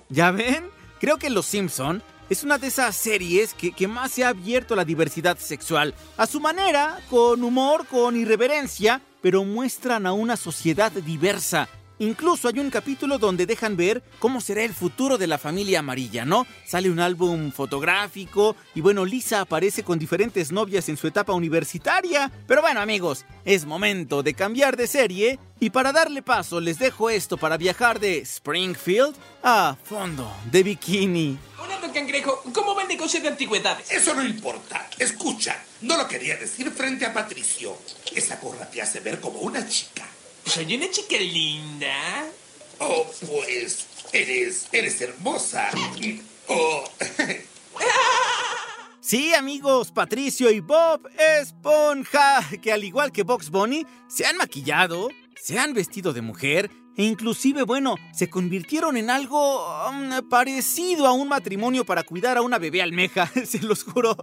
¿Ya 0.08 0.30
ven? 0.30 0.68
Creo 1.00 1.18
que 1.18 1.30
Los 1.30 1.46
Simpson 1.46 2.02
es 2.30 2.44
una 2.44 2.58
de 2.58 2.68
esas 2.68 2.96
series 2.96 3.54
que, 3.54 3.88
más 3.88 4.12
se 4.12 4.24
ha 4.24 4.28
abierto 4.28 4.74
a 4.74 4.76
la 4.76 4.84
diversidad 4.84 5.36
sexual. 5.36 5.94
A 6.16 6.28
su 6.28 6.40
manera, 6.40 7.00
con 7.10 7.42
humor, 7.42 7.86
con 7.88 8.16
irreverencia, 8.16 9.02
pero 9.20 9.44
muestran 9.44 10.06
a 10.06 10.12
una 10.12 10.36
sociedad 10.36 10.92
diversa. 10.92 11.68
Incluso 12.00 12.48
hay 12.48 12.58
un 12.58 12.70
capítulo 12.70 13.18
donde 13.18 13.44
dejan 13.44 13.76
ver 13.76 14.02
cómo 14.18 14.40
será 14.40 14.62
el 14.62 14.72
futuro 14.72 15.18
de 15.18 15.26
la 15.26 15.36
familia 15.36 15.80
amarilla, 15.80 16.24
¿no? 16.24 16.46
Sale 16.66 16.88
un 16.88 16.98
álbum 16.98 17.52
fotográfico 17.52 18.56
y 18.74 18.80
bueno, 18.80 19.04
Lisa 19.04 19.42
aparece 19.42 19.84
con 19.84 19.98
diferentes 19.98 20.50
novias 20.50 20.88
en 20.88 20.96
su 20.96 21.06
etapa 21.06 21.34
universitaria. 21.34 22.32
Pero 22.46 22.62
bueno 22.62 22.80
amigos, 22.80 23.26
es 23.44 23.66
momento 23.66 24.22
de 24.22 24.32
cambiar 24.32 24.78
de 24.78 24.86
serie 24.86 25.38
y 25.60 25.68
para 25.68 25.92
darle 25.92 26.22
paso 26.22 26.58
les 26.58 26.78
dejo 26.78 27.10
esto 27.10 27.36
para 27.36 27.58
viajar 27.58 28.00
de 28.00 28.20
Springfield 28.20 29.14
a 29.42 29.76
fondo 29.84 30.34
de 30.50 30.62
bikini. 30.62 31.38
Hola, 31.58 31.92
Cangrejo, 31.92 32.42
¿cómo 32.54 32.74
va 32.74 32.80
el 32.82 32.88
negocio 32.88 33.20
de 33.20 33.28
antigüedades? 33.28 33.90
Eso 33.90 34.14
no 34.14 34.24
importa. 34.24 34.88
Escucha, 34.98 35.62
no 35.82 35.98
lo 35.98 36.08
quería 36.08 36.38
decir 36.38 36.70
frente 36.70 37.04
a 37.04 37.12
Patricio. 37.12 37.76
Esa 38.14 38.36
gorra 38.36 38.70
te 38.70 38.80
hace 38.80 39.00
ver 39.00 39.20
como 39.20 39.40
una 39.40 39.68
chica. 39.68 40.06
Soy 40.44 40.74
una 40.76 40.90
chica 40.90 41.16
linda. 41.18 42.26
Oh, 42.78 43.06
pues 43.26 43.86
eres, 44.12 44.68
eres 44.72 45.00
hermosa. 45.00 45.70
Oh. 46.48 46.84
Sí, 49.02 49.34
amigos, 49.34 49.90
Patricio 49.90 50.52
y 50.52 50.60
Bob 50.60 51.08
Esponja, 51.18 52.46
que 52.62 52.70
al 52.70 52.84
igual 52.84 53.10
que 53.10 53.24
Box 53.24 53.50
Bunny, 53.50 53.84
se 54.08 54.24
han 54.24 54.36
maquillado, 54.36 55.08
se 55.34 55.58
han 55.58 55.74
vestido 55.74 56.12
de 56.12 56.20
mujer 56.20 56.70
inclusive, 57.04 57.62
bueno, 57.62 57.96
se 58.12 58.28
convirtieron 58.28 58.96
en 58.96 59.10
algo 59.10 59.66
um, 59.88 60.28
parecido 60.28 61.06
a 61.06 61.12
un 61.12 61.28
matrimonio 61.28 61.84
para 61.84 62.02
cuidar 62.02 62.36
a 62.36 62.42
una 62.42 62.58
bebé 62.58 62.82
almeja, 62.82 63.30
se 63.44 63.60
los 63.60 63.84
juro. 63.84 64.16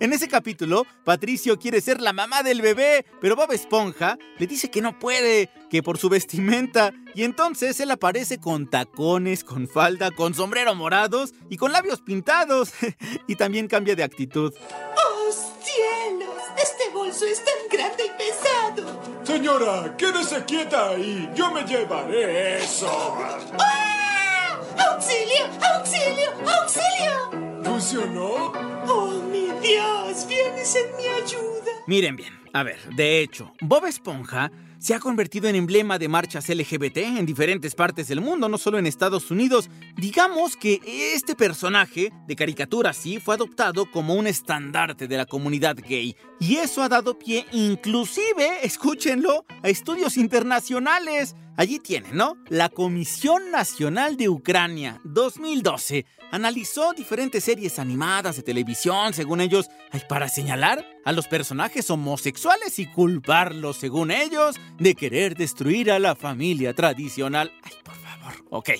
En 0.00 0.12
ese 0.12 0.28
capítulo, 0.28 0.86
Patricio 1.04 1.58
quiere 1.58 1.80
ser 1.80 2.00
la 2.00 2.12
mamá 2.12 2.42
del 2.42 2.60
bebé, 2.62 3.06
pero 3.20 3.36
Bob 3.36 3.52
Esponja 3.52 4.18
le 4.38 4.46
dice 4.46 4.70
que 4.70 4.82
no 4.82 4.98
puede, 4.98 5.50
que 5.70 5.82
por 5.82 5.98
su 5.98 6.08
vestimenta, 6.08 6.92
y 7.14 7.24
entonces 7.24 7.78
él 7.80 7.90
aparece 7.90 8.38
con 8.38 8.68
tacones, 8.68 9.44
con 9.44 9.68
falda, 9.68 10.10
con 10.10 10.34
sombrero 10.34 10.74
morados 10.74 11.34
y 11.50 11.56
con 11.56 11.72
labios 11.72 12.00
pintados, 12.00 12.72
y 13.26 13.36
también 13.36 13.68
cambia 13.68 13.94
de 13.94 14.02
actitud. 14.02 14.52
¡Oh, 14.52 15.32
cielos! 15.32 16.28
Este 16.56 16.90
bolso 16.92 17.24
es 17.24 17.42
tan 17.44 17.68
grande 17.70 18.04
y 18.04 18.10
pesado. 18.18 19.21
Señora, 19.32 19.96
quédese 19.96 20.44
quieta 20.44 20.90
ahí. 20.90 21.26
Yo 21.34 21.50
me 21.50 21.62
llevaré 21.62 22.58
eso. 22.58 23.16
¡Ah! 23.58 24.60
¡Auxilio! 24.90 25.46
¡Auxilio! 25.74 26.30
¡Auxilio! 26.60 27.62
¿Funcionó? 27.64 28.52
¡Oh, 28.86 29.22
mi 29.32 29.46
Dios! 29.66 30.26
¡Vienes 30.28 30.76
en 30.76 30.96
mi 30.98 31.06
ayuda! 31.06 31.72
Miren 31.86 32.14
bien, 32.14 32.38
a 32.52 32.62
ver, 32.62 32.78
de 32.94 33.22
hecho, 33.22 33.54
Bob 33.62 33.86
Esponja 33.86 34.52
se 34.82 34.94
ha 34.94 34.98
convertido 34.98 35.46
en 35.48 35.54
emblema 35.54 35.96
de 35.96 36.08
marchas 36.08 36.48
LGBT 36.48 36.96
en 36.96 37.24
diferentes 37.24 37.76
partes 37.76 38.08
del 38.08 38.20
mundo, 38.20 38.48
no 38.48 38.58
solo 38.58 38.80
en 38.80 38.88
Estados 38.88 39.30
Unidos. 39.30 39.70
Digamos 39.94 40.56
que 40.56 40.80
este 41.14 41.36
personaje 41.36 42.12
de 42.26 42.34
caricatura 42.34 42.92
sí 42.92 43.20
fue 43.20 43.36
adoptado 43.36 43.88
como 43.88 44.16
un 44.16 44.26
estandarte 44.26 45.06
de 45.06 45.16
la 45.16 45.24
comunidad 45.24 45.76
gay. 45.76 46.16
Y 46.40 46.56
eso 46.56 46.82
ha 46.82 46.88
dado 46.88 47.16
pie 47.16 47.46
inclusive, 47.52 48.48
escúchenlo, 48.64 49.44
a 49.62 49.68
estudios 49.68 50.16
internacionales. 50.16 51.36
Allí 51.56 51.78
tienen, 51.78 52.16
¿no? 52.16 52.36
La 52.48 52.70
Comisión 52.70 53.50
Nacional 53.50 54.16
de 54.16 54.30
Ucrania 54.30 55.00
2012 55.04 56.06
analizó 56.30 56.94
diferentes 56.94 57.44
series 57.44 57.78
animadas 57.78 58.36
de 58.36 58.42
televisión, 58.42 59.12
según 59.12 59.42
ellos, 59.42 59.68
para 60.08 60.28
señalar 60.28 60.84
a 61.04 61.12
los 61.12 61.28
personajes 61.28 61.90
homosexuales 61.90 62.78
y 62.78 62.86
culparlos, 62.86 63.76
según 63.76 64.10
ellos, 64.10 64.56
de 64.78 64.94
querer 64.94 65.36
destruir 65.36 65.92
a 65.92 65.98
la 65.98 66.16
familia 66.16 66.72
tradicional. 66.72 67.52
Ay, 67.62 67.72
por 67.84 67.96
favor. 67.96 68.32
Ok. 68.48 68.70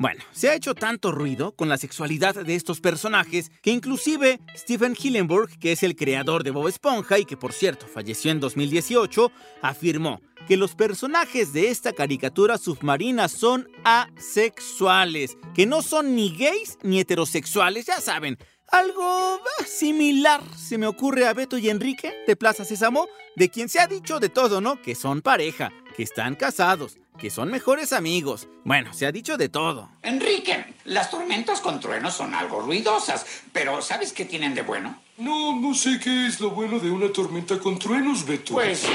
Bueno, 0.00 0.24
se 0.32 0.48
ha 0.48 0.54
hecho 0.54 0.74
tanto 0.74 1.12
ruido 1.12 1.52
con 1.52 1.68
la 1.68 1.76
sexualidad 1.76 2.34
de 2.34 2.54
estos 2.54 2.80
personajes 2.80 3.52
que 3.60 3.70
inclusive 3.70 4.40
Stephen 4.56 4.96
Hillenburg, 4.98 5.58
que 5.58 5.72
es 5.72 5.82
el 5.82 5.94
creador 5.94 6.42
de 6.42 6.52
Bob 6.52 6.68
Esponja 6.68 7.18
y 7.18 7.26
que 7.26 7.36
por 7.36 7.52
cierto 7.52 7.86
falleció 7.86 8.30
en 8.30 8.40
2018, 8.40 9.30
afirmó 9.60 10.22
que 10.48 10.56
los 10.56 10.74
personajes 10.74 11.52
de 11.52 11.68
esta 11.68 11.92
caricatura 11.92 12.56
submarina 12.56 13.28
son 13.28 13.68
asexuales, 13.84 15.36
que 15.54 15.66
no 15.66 15.82
son 15.82 16.16
ni 16.16 16.34
gays 16.34 16.78
ni 16.82 16.98
heterosexuales, 16.98 17.84
ya 17.84 18.00
saben. 18.00 18.38
Algo 18.70 19.40
similar 19.66 20.40
se 20.56 20.78
me 20.78 20.86
ocurre 20.86 21.26
a 21.26 21.34
Beto 21.34 21.58
y 21.58 21.68
Enrique 21.68 22.14
de 22.24 22.36
Plaza 22.36 22.64
Sésamo, 22.64 23.08
de 23.34 23.48
quien 23.48 23.68
se 23.68 23.80
ha 23.80 23.88
dicho 23.88 24.20
de 24.20 24.28
todo, 24.28 24.60
¿no? 24.60 24.80
Que 24.80 24.94
son 24.94 25.22
pareja, 25.22 25.72
que 25.96 26.04
están 26.04 26.36
casados, 26.36 26.96
que 27.18 27.30
son 27.30 27.50
mejores 27.50 27.92
amigos. 27.92 28.48
Bueno, 28.64 28.92
se 28.92 29.06
ha 29.06 29.12
dicho 29.12 29.36
de 29.36 29.48
todo. 29.48 29.90
Enrique, 30.02 30.74
las 30.84 31.10
tormentas 31.10 31.60
con 31.60 31.80
truenos 31.80 32.14
son 32.14 32.32
algo 32.32 32.60
ruidosas, 32.60 33.26
pero 33.52 33.82
¿sabes 33.82 34.12
qué 34.12 34.24
tienen 34.24 34.54
de 34.54 34.62
bueno? 34.62 35.00
No, 35.18 35.58
no 35.60 35.74
sé 35.74 35.98
qué 35.98 36.26
es 36.26 36.40
lo 36.40 36.50
bueno 36.50 36.78
de 36.78 36.92
una 36.92 37.12
tormenta 37.12 37.58
con 37.58 37.76
truenos, 37.76 38.24
Beto. 38.24 38.54
Pues, 38.54 38.86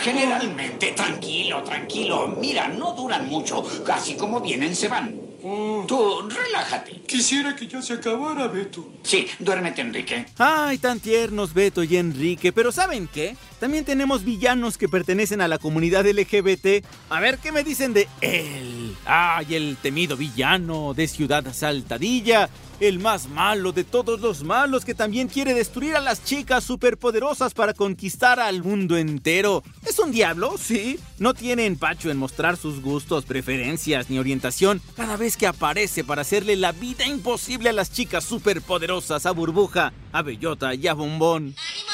generalmente, 0.00 0.92
tranquilo, 0.92 1.62
tranquilo. 1.62 2.28
Mira, 2.38 2.68
no 2.68 2.92
duran 2.92 3.26
mucho. 3.28 3.64
Casi 3.84 4.14
como 4.14 4.40
vienen, 4.40 4.76
se 4.76 4.88
van. 4.88 5.31
Oh. 5.44 5.84
Tú, 5.86 6.28
relájate. 6.28 7.02
Quisiera 7.06 7.56
que 7.56 7.66
ya 7.66 7.82
se 7.82 7.94
acabara, 7.94 8.46
Beto. 8.48 8.92
Sí, 9.02 9.26
duérmete, 9.38 9.80
Enrique. 9.80 10.26
Ay, 10.38 10.78
tan 10.78 11.00
tiernos 11.00 11.52
Beto 11.54 11.82
y 11.82 11.96
Enrique. 11.96 12.52
Pero 12.52 12.72
¿saben 12.72 13.08
qué? 13.12 13.36
También 13.60 13.84
tenemos 13.84 14.24
villanos 14.24 14.78
que 14.78 14.88
pertenecen 14.88 15.40
a 15.40 15.48
la 15.48 15.58
comunidad 15.58 16.06
LGBT. 16.06 16.84
A 17.10 17.20
ver, 17.20 17.38
¿qué 17.38 17.52
me 17.52 17.62
dicen 17.64 17.92
de 17.92 18.08
él? 18.20 18.81
Ay, 19.04 19.54
el 19.54 19.76
temido 19.76 20.16
villano 20.16 20.94
de 20.94 21.08
Ciudad 21.08 21.44
Saltadilla. 21.52 22.48
El 22.80 22.98
más 22.98 23.28
malo 23.28 23.70
de 23.70 23.84
todos 23.84 24.20
los 24.20 24.42
malos 24.42 24.84
que 24.84 24.94
también 24.94 25.28
quiere 25.28 25.54
destruir 25.54 25.94
a 25.94 26.00
las 26.00 26.24
chicas 26.24 26.64
superpoderosas 26.64 27.54
para 27.54 27.74
conquistar 27.74 28.40
al 28.40 28.64
mundo 28.64 28.96
entero. 28.96 29.62
¿Es 29.86 30.00
un 30.00 30.10
diablo? 30.10 30.56
Sí. 30.58 30.98
No 31.18 31.32
tiene 31.32 31.66
empacho 31.66 32.10
en 32.10 32.16
mostrar 32.16 32.56
sus 32.56 32.80
gustos, 32.82 33.24
preferencias 33.24 34.10
ni 34.10 34.18
orientación 34.18 34.82
cada 34.96 35.16
vez 35.16 35.36
que 35.36 35.46
aparece 35.46 36.02
para 36.02 36.22
hacerle 36.22 36.56
la 36.56 36.72
vida 36.72 37.06
imposible 37.06 37.68
a 37.68 37.72
las 37.72 37.92
chicas 37.92 38.24
superpoderosas, 38.24 39.26
a 39.26 39.30
Burbuja, 39.30 39.92
a 40.10 40.22
Bellota 40.22 40.74
y 40.74 40.88
a 40.88 40.94
Bombón. 40.94 41.54
¡Ánimo, 41.56 41.92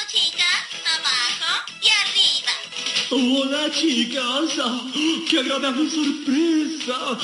Hola, 3.11 3.71
chicas. 3.71 4.59
Ah, 4.61 4.85
¡Qué 5.27 5.39
agradable 5.39 5.89
sorpresa! 5.89 7.17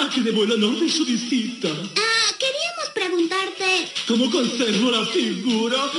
¿A 0.00 0.10
qué 0.14 0.20
debo 0.20 0.44
el 0.44 0.52
honor 0.52 0.78
de 0.78 0.88
su 0.88 1.04
visita? 1.04 1.68
Ah, 1.68 2.36
queríamos 2.38 2.90
preguntarte... 2.94 3.88
¿Cómo 4.06 4.30
conservo 4.30 4.92
la 4.92 5.04
figura? 5.06 5.90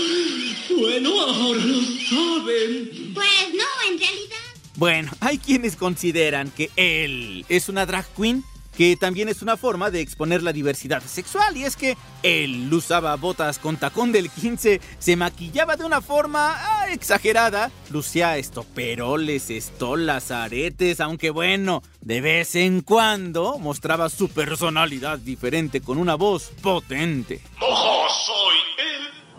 Bueno, 0.77 1.19
ahora 1.19 1.65
lo 1.65 1.81
saben. 1.81 3.11
Pues 3.13 3.53
no, 3.53 3.91
en 3.91 3.99
realidad. 3.99 4.37
Bueno, 4.75 5.11
hay 5.19 5.37
quienes 5.37 5.75
consideran 5.75 6.49
que 6.51 6.71
él 6.77 7.45
es 7.49 7.67
una 7.67 7.85
drag 7.85 8.07
queen, 8.15 8.45
que 8.77 8.95
también 8.95 9.27
es 9.27 9.41
una 9.41 9.57
forma 9.57 9.89
de 9.89 10.01
exponer 10.01 10.43
la 10.43 10.53
diversidad 10.53 11.01
sexual, 11.01 11.57
y 11.57 11.63
es 11.63 11.75
que 11.75 11.97
él 12.21 12.71
usaba 12.71 13.15
botas 13.15 13.57
con 13.57 13.77
tacón 13.77 14.11
del 14.11 14.29
15, 14.29 14.79
se 14.99 15.15
maquillaba 15.15 15.75
de 15.75 15.83
una 15.83 15.99
forma 15.99 16.53
ah, 16.55 16.91
exagerada, 16.91 17.71
lucía 17.89 18.37
estoperoles, 18.37 19.49
estolas, 19.49 20.29
aretes, 20.29 20.99
aunque 20.99 21.31
bueno, 21.31 21.81
de 22.01 22.21
vez 22.21 22.55
en 22.55 22.81
cuando 22.81 23.57
mostraba 23.57 24.09
su 24.09 24.29
personalidad 24.29 25.17
diferente 25.17 25.81
con 25.81 25.97
una 25.97 26.13
voz 26.13 26.51
potente. 26.61 27.41
¡Ojo, 27.59 28.07
soy! 28.09 28.66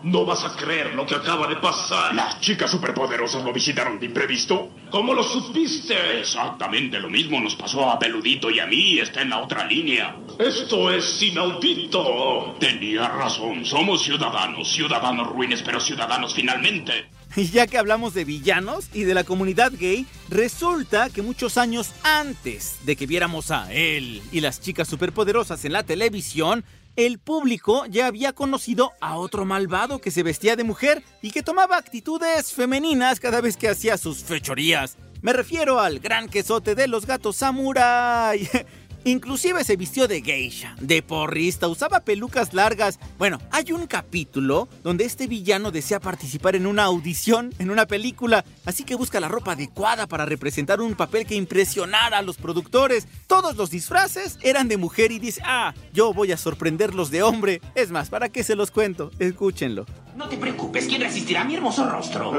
No 0.03 0.25
vas 0.25 0.45
a 0.45 0.55
creer 0.55 0.95
lo 0.95 1.05
que 1.05 1.15
acaba 1.15 1.45
de 1.47 1.57
pasar. 1.57 2.15
¿Las 2.15 2.39
chicas 2.39 2.71
superpoderosas 2.71 3.43
lo 3.43 3.51
visitaron 3.51 3.99
de 3.99 4.05
imprevisto? 4.05 4.71
¿Cómo 4.89 5.13
lo 5.13 5.23
supiste? 5.23 6.19
Exactamente 6.19 6.99
lo 6.99 7.09
mismo 7.09 7.39
nos 7.41 7.55
pasó 7.55 7.89
a 7.89 7.99
Peludito 7.99 8.49
y 8.49 8.59
a 8.59 8.65
mí. 8.65 8.99
Está 8.99 9.21
en 9.21 9.31
la 9.31 9.39
otra 9.39 9.65
línea. 9.65 10.15
Esto 10.39 10.89
es 10.89 11.21
inaudito. 11.21 12.55
Tenía 12.59 13.09
razón. 13.09 13.65
Somos 13.65 14.01
ciudadanos. 14.03 14.71
Ciudadanos 14.71 15.27
ruines, 15.27 15.61
pero 15.63 15.81
ciudadanos 15.81 16.33
finalmente. 16.33 17.09
Y 17.35 17.45
ya 17.49 17.67
que 17.67 17.77
hablamos 17.77 18.13
de 18.13 18.25
villanos 18.25 18.89
y 18.93 19.03
de 19.03 19.13
la 19.13 19.23
comunidad 19.23 19.71
gay, 19.77 20.05
resulta 20.29 21.09
que 21.09 21.21
muchos 21.21 21.57
años 21.57 21.91
antes 22.03 22.77
de 22.85 22.95
que 22.95 23.05
viéramos 23.05 23.51
a 23.51 23.71
él 23.71 24.21
y 24.31 24.39
las 24.41 24.61
chicas 24.61 24.87
superpoderosas 24.87 25.63
en 25.65 25.73
la 25.73 25.83
televisión, 25.83 26.63
el 26.95 27.19
público 27.19 27.85
ya 27.87 28.07
había 28.07 28.33
conocido 28.33 28.91
a 28.99 29.17
otro 29.17 29.45
malvado 29.45 29.99
que 29.99 30.11
se 30.11 30.23
vestía 30.23 30.55
de 30.55 30.63
mujer 30.63 31.03
y 31.21 31.31
que 31.31 31.43
tomaba 31.43 31.77
actitudes 31.77 32.53
femeninas 32.53 33.19
cada 33.19 33.41
vez 33.41 33.57
que 33.57 33.69
hacía 33.69 33.97
sus 33.97 34.23
fechorías. 34.23 34.97
Me 35.21 35.33
refiero 35.33 35.79
al 35.79 35.99
gran 35.99 36.29
quesote 36.29 36.75
de 36.75 36.87
los 36.87 37.05
gatos 37.05 37.37
samurai. 37.37 38.49
Inclusive 39.05 39.63
se 39.63 39.77
vistió 39.77 40.07
de 40.07 40.21
geisha, 40.21 40.75
de 40.79 41.01
porrista, 41.01 41.67
usaba 41.67 42.01
pelucas 42.01 42.53
largas. 42.53 42.99
Bueno, 43.17 43.39
hay 43.51 43.71
un 43.71 43.87
capítulo 43.87 44.67
donde 44.83 45.05
este 45.05 45.27
villano 45.27 45.71
desea 45.71 45.99
participar 45.99 46.55
en 46.55 46.67
una 46.67 46.83
audición, 46.83 47.53
en 47.59 47.71
una 47.71 47.85
película, 47.85 48.43
así 48.65 48.83
que 48.83 48.95
busca 48.95 49.19
la 49.19 49.29
ropa 49.29 49.53
adecuada 49.53 50.07
para 50.07 50.25
representar 50.25 50.81
un 50.81 50.95
papel 50.95 51.25
que 51.25 51.35
impresionara 51.35 52.17
a 52.17 52.21
los 52.21 52.37
productores. 52.37 53.07
Todos 53.27 53.55
los 53.55 53.69
disfraces 53.69 54.37
eran 54.41 54.67
de 54.67 54.77
mujer 54.77 55.11
y 55.11 55.19
dice, 55.19 55.41
ah, 55.45 55.73
yo 55.93 56.13
voy 56.13 56.31
a 56.31 56.37
sorprenderlos 56.37 57.09
de 57.09 57.23
hombre. 57.23 57.61
Es 57.75 57.91
más, 57.91 58.09
¿para 58.09 58.29
qué 58.29 58.43
se 58.43 58.55
los 58.55 58.69
cuento? 58.69 59.11
Escúchenlo. 59.19 59.85
No 60.15 60.27
te 60.27 60.37
preocupes, 60.37 60.87
¿quién 60.87 61.01
resistirá 61.01 61.41
a 61.41 61.45
mi 61.45 61.55
hermoso 61.55 61.89
rostro? 61.89 62.33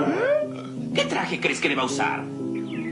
¿Qué 0.95 1.05
traje 1.05 1.40
crees 1.40 1.61
que 1.61 1.71
deba 1.71 1.85
usar? 1.85 2.25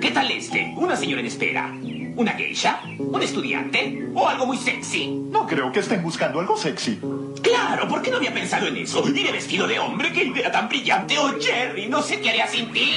¿Qué 0.00 0.10
tal 0.12 0.30
este? 0.30 0.72
¿Una 0.76 0.96
señora 0.96 1.20
en 1.20 1.26
espera? 1.26 1.74
¿Una 2.18 2.32
geisha? 2.32 2.80
¿Un 2.98 3.22
estudiante? 3.22 4.10
¿O 4.12 4.26
algo 4.26 4.44
muy 4.44 4.56
sexy? 4.58 5.06
No 5.06 5.46
creo 5.46 5.70
que 5.70 5.78
estén 5.78 6.02
buscando 6.02 6.40
algo 6.40 6.56
sexy. 6.56 6.98
Claro, 7.40 7.86
¿por 7.86 8.02
qué 8.02 8.10
no 8.10 8.16
había 8.16 8.34
pensado 8.34 8.66
en 8.66 8.76
eso? 8.76 9.08
Iré 9.08 9.30
vestido 9.30 9.68
de 9.68 9.78
hombre, 9.78 10.12
qué 10.12 10.24
idea 10.24 10.50
tan 10.50 10.68
brillante. 10.68 11.16
Oh, 11.16 11.32
Jerry, 11.40 11.86
no 11.86 12.02
sé 12.02 12.20
qué 12.20 12.30
haría 12.30 12.48
sin 12.48 12.72
ti. 12.72 12.96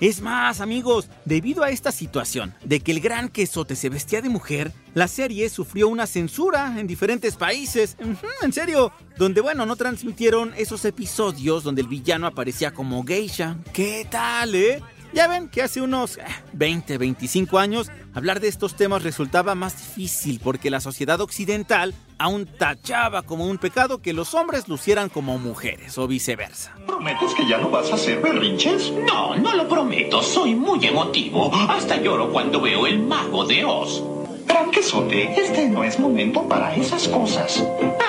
Es 0.00 0.22
más, 0.22 0.62
amigos, 0.62 1.10
debido 1.26 1.62
a 1.62 1.68
esta 1.68 1.92
situación 1.92 2.54
de 2.64 2.80
que 2.80 2.92
el 2.92 3.00
gran 3.00 3.28
quesote 3.28 3.76
se 3.76 3.90
vestía 3.90 4.22
de 4.22 4.30
mujer, 4.30 4.72
la 4.94 5.08
serie 5.08 5.50
sufrió 5.50 5.88
una 5.88 6.06
censura 6.06 6.80
en 6.80 6.86
diferentes 6.86 7.36
países. 7.36 7.98
En 8.40 8.52
serio, 8.54 8.92
donde 9.18 9.42
bueno, 9.42 9.66
no 9.66 9.76
transmitieron 9.76 10.54
esos 10.56 10.86
episodios 10.86 11.64
donde 11.64 11.82
el 11.82 11.88
villano 11.88 12.26
aparecía 12.26 12.72
como 12.72 13.04
geisha. 13.04 13.58
¿Qué 13.74 14.06
tal, 14.10 14.54
eh? 14.54 14.80
Ya 15.12 15.28
ven 15.28 15.48
que 15.48 15.62
hace 15.62 15.82
unos 15.82 16.16
eh, 16.16 16.22
20, 16.54 16.96
25 16.96 17.58
años 17.58 17.90
hablar 18.14 18.40
de 18.40 18.48
estos 18.48 18.76
temas 18.76 19.02
resultaba 19.02 19.54
más 19.54 19.76
difícil 19.76 20.40
porque 20.42 20.70
la 20.70 20.80
sociedad 20.80 21.20
occidental 21.20 21.94
aún 22.18 22.46
tachaba 22.46 23.22
como 23.22 23.46
un 23.46 23.58
pecado 23.58 24.00
que 24.00 24.14
los 24.14 24.32
hombres 24.34 24.68
lucieran 24.68 25.10
como 25.10 25.38
mujeres 25.38 25.98
o 25.98 26.06
viceversa. 26.06 26.74
¿Prometes 26.86 27.34
que 27.34 27.46
ya 27.46 27.58
no 27.58 27.68
vas 27.68 27.90
a 27.90 27.96
hacer 27.96 28.22
berrinches? 28.22 28.90
No, 29.06 29.36
no 29.36 29.54
lo 29.54 29.68
prometo. 29.68 30.22
Soy 30.22 30.54
muy 30.54 30.86
emotivo. 30.86 31.54
Hasta 31.54 31.96
lloro 32.00 32.32
cuando 32.32 32.60
veo 32.60 32.86
el 32.86 33.00
mago 33.00 33.44
de 33.44 33.64
Oz. 33.64 34.02
Gran 34.46 34.70
quesote, 34.70 35.34
este 35.40 35.68
no 35.68 35.84
es 35.84 35.98
momento 35.98 36.48
para 36.48 36.74
esas 36.74 37.08
cosas. 37.08 37.62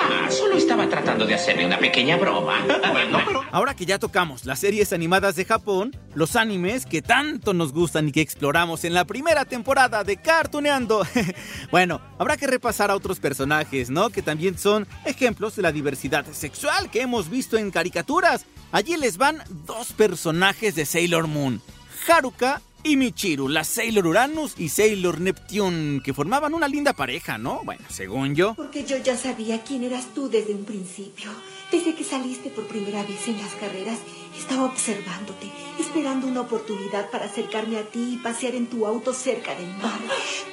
Ah, 0.06 0.30
solo 0.30 0.56
estaba 0.56 0.88
tratando 0.88 1.24
de 1.26 1.34
hacerle 1.34 1.64
una 1.64 1.78
pequeña 1.78 2.16
broma. 2.16 2.64
Bueno, 2.94 3.18
pero 3.26 3.42
Ahora 3.50 3.74
que 3.74 3.86
ya 3.86 3.98
tocamos 3.98 4.44
las 4.44 4.58
series 4.60 4.92
animadas 4.92 5.36
de 5.36 5.44
Japón, 5.44 5.96
los 6.14 6.36
animes 6.36 6.86
que 6.86 7.02
tanto 7.02 7.54
nos 7.54 7.72
gustan 7.72 8.08
y 8.08 8.12
que 8.12 8.20
exploramos 8.20 8.84
en 8.84 8.94
la 8.94 9.04
primera 9.04 9.44
temporada 9.44 10.04
de 10.04 10.16
Cartooneando, 10.16 11.04
bueno, 11.70 12.00
habrá 12.18 12.36
que 12.36 12.46
repasar 12.46 12.90
a 12.90 12.96
otros 12.96 13.18
personajes, 13.20 13.90
¿no? 13.90 14.10
Que 14.10 14.22
también 14.22 14.58
son 14.58 14.86
ejemplos 15.04 15.56
de 15.56 15.62
la 15.62 15.72
diversidad 15.72 16.24
sexual 16.32 16.90
que 16.90 17.02
hemos 17.02 17.30
visto 17.30 17.56
en 17.56 17.70
caricaturas. 17.70 18.44
Allí 18.70 18.96
les 18.96 19.16
van 19.16 19.42
dos 19.66 19.92
personajes 19.92 20.74
de 20.74 20.84
Sailor 20.84 21.26
Moon, 21.26 21.60
Haruka 22.08 22.60
y 22.84 22.96
Michiru, 22.96 23.48
la 23.48 23.64
Sailor 23.64 24.06
Uranus 24.06 24.54
y 24.58 24.68
Sailor 24.68 25.20
Neptune, 25.20 26.02
que 26.02 26.12
formaban 26.12 26.52
una 26.52 26.68
linda 26.68 26.92
pareja, 26.92 27.38
¿no? 27.38 27.62
Bueno, 27.64 27.82
según 27.88 28.34
yo. 28.34 28.54
Porque 28.54 28.84
yo 28.84 28.98
ya 28.98 29.16
sabía 29.16 29.62
quién 29.62 29.82
eras 29.82 30.08
tú 30.14 30.28
desde 30.28 30.54
un 30.54 30.64
principio. 30.64 31.30
Desde 31.72 31.94
que 31.94 32.04
saliste 32.04 32.50
por 32.50 32.66
primera 32.66 33.02
vez 33.02 33.26
en 33.26 33.38
las 33.38 33.54
carreras, 33.54 33.98
estaba 34.38 34.64
observándote, 34.64 35.50
esperando 35.80 36.26
una 36.26 36.42
oportunidad 36.42 37.10
para 37.10 37.24
acercarme 37.24 37.78
a 37.78 37.84
ti 37.84 38.14
y 38.14 38.16
pasear 38.18 38.54
en 38.54 38.66
tu 38.66 38.86
auto 38.86 39.14
cerca 39.14 39.54
del 39.54 39.70
mar. 39.78 39.98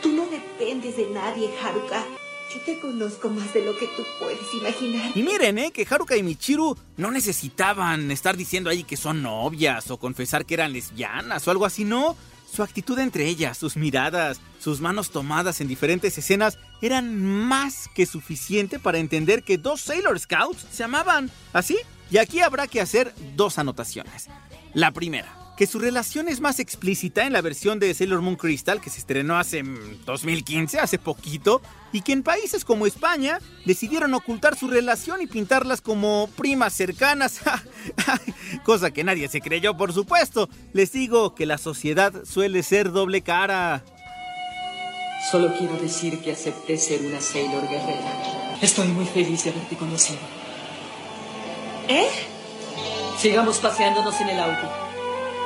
Tú 0.02 0.10
no 0.13 0.26
dependes 0.26 0.96
de 0.96 1.10
nadie, 1.10 1.50
Haruka. 1.62 2.06
Yo 2.54 2.60
te 2.66 2.80
conozco 2.80 3.30
más 3.30 3.54
de 3.54 3.64
lo 3.64 3.78
que 3.78 3.88
tú 3.88 4.04
puedes 4.20 4.54
imaginar. 4.54 5.12
Y 5.16 5.24
miren, 5.24 5.58
¿eh? 5.58 5.72
Que 5.72 5.88
Haruka 5.90 6.18
y 6.18 6.24
Michiru 6.24 6.78
no 6.98 7.12
necesitaban 7.12 8.12
estar 8.12 8.36
diciendo 8.36 8.70
ahí 8.70 8.84
que 8.84 8.98
son 8.98 9.22
novias 9.22 9.90
o 9.90 9.98
confesar 9.98 10.46
que 10.46 10.56
eran 10.56 10.74
lesbianas 10.74 11.48
o 11.48 11.52
algo 11.52 11.66
así, 11.66 11.86
no. 11.86 12.18
Su 12.52 12.64
actitud 12.64 13.00
entre 13.00 13.28
ellas, 13.28 13.58
sus 13.58 13.78
miradas, 13.78 14.42
sus 14.60 14.82
manos 14.82 15.12
tomadas 15.12 15.62
en 15.62 15.70
diferentes 15.70 16.18
escenas 16.18 16.58
eran 16.82 17.24
más 17.26 17.88
que 17.96 18.06
suficiente 18.06 18.78
para 18.80 18.98
entender 18.98 19.44
que 19.44 19.58
dos 19.58 19.80
Sailor 19.80 20.20
Scouts 20.20 20.66
se 20.70 20.84
amaban. 20.84 21.32
¿Así? 21.54 21.78
Y 22.10 22.18
aquí 22.18 22.42
habrá 22.42 22.68
que 22.68 22.82
hacer 22.82 23.14
dos 23.38 23.58
anotaciones. 23.58 24.28
La 24.74 24.92
primera, 24.92 25.34
que 25.62 25.67
su 25.67 25.78
relación 25.78 26.28
es 26.28 26.41
más 26.41 26.58
explícita 26.58 27.28
en 27.28 27.34
la 27.34 27.41
versión 27.41 27.78
de 27.78 27.93
Sailor 27.93 28.21
Moon 28.21 28.36
Crystal 28.36 28.82
que 28.82 28.89
se 28.89 28.97
estrenó 28.97 29.38
hace 29.38 29.62
mm, 29.62 30.06
2015, 30.08 30.80
hace 30.80 30.97
poquito, 30.97 31.62
y 31.93 32.02
que 32.02 32.13
en 32.13 32.24
países 32.24 32.65
como 32.65 32.88
España 32.88 33.38
decidieron 33.63 34.15
ocultar 34.15 34.58
su 34.58 34.67
relación 34.67 35.21
y 35.21 35.28
pintarlas 35.28 35.80
como 35.82 36.32
primas 36.36 36.74
cercanas, 36.74 37.41
cosa 38.63 38.89
que 38.89 39.04
nadie 39.04 39.28
se 39.28 39.39
creyó 39.39 39.78
por 39.78 39.93
supuesto. 39.93 40.50
Les 40.74 40.93
digo 40.93 41.36
que 41.36 41.45
la 41.45 41.60
sociedad 41.60 42.12
suele 42.26 42.63
ser 42.63 42.91
doble 42.91 43.21
cara. 43.21 43.84
Solo 45.30 45.56
quiero 45.56 45.78
decir 45.78 46.21
que 46.21 46.32
acepté 46.32 46.76
ser 46.80 47.02
una 47.02 47.21
Sailor 47.21 47.69
guerrera. 47.69 48.58
Estoy 48.63 48.88
muy 48.88 49.06
feliz 49.06 49.43
de 49.43 49.52
haberte 49.52 49.78
conocido. 49.78 50.21
¿Eh? 51.88 52.08
Sigamos 53.19 53.60
paseándonos 53.60 54.19
en 54.21 54.30
el 54.30 54.39
auto. 54.39 54.90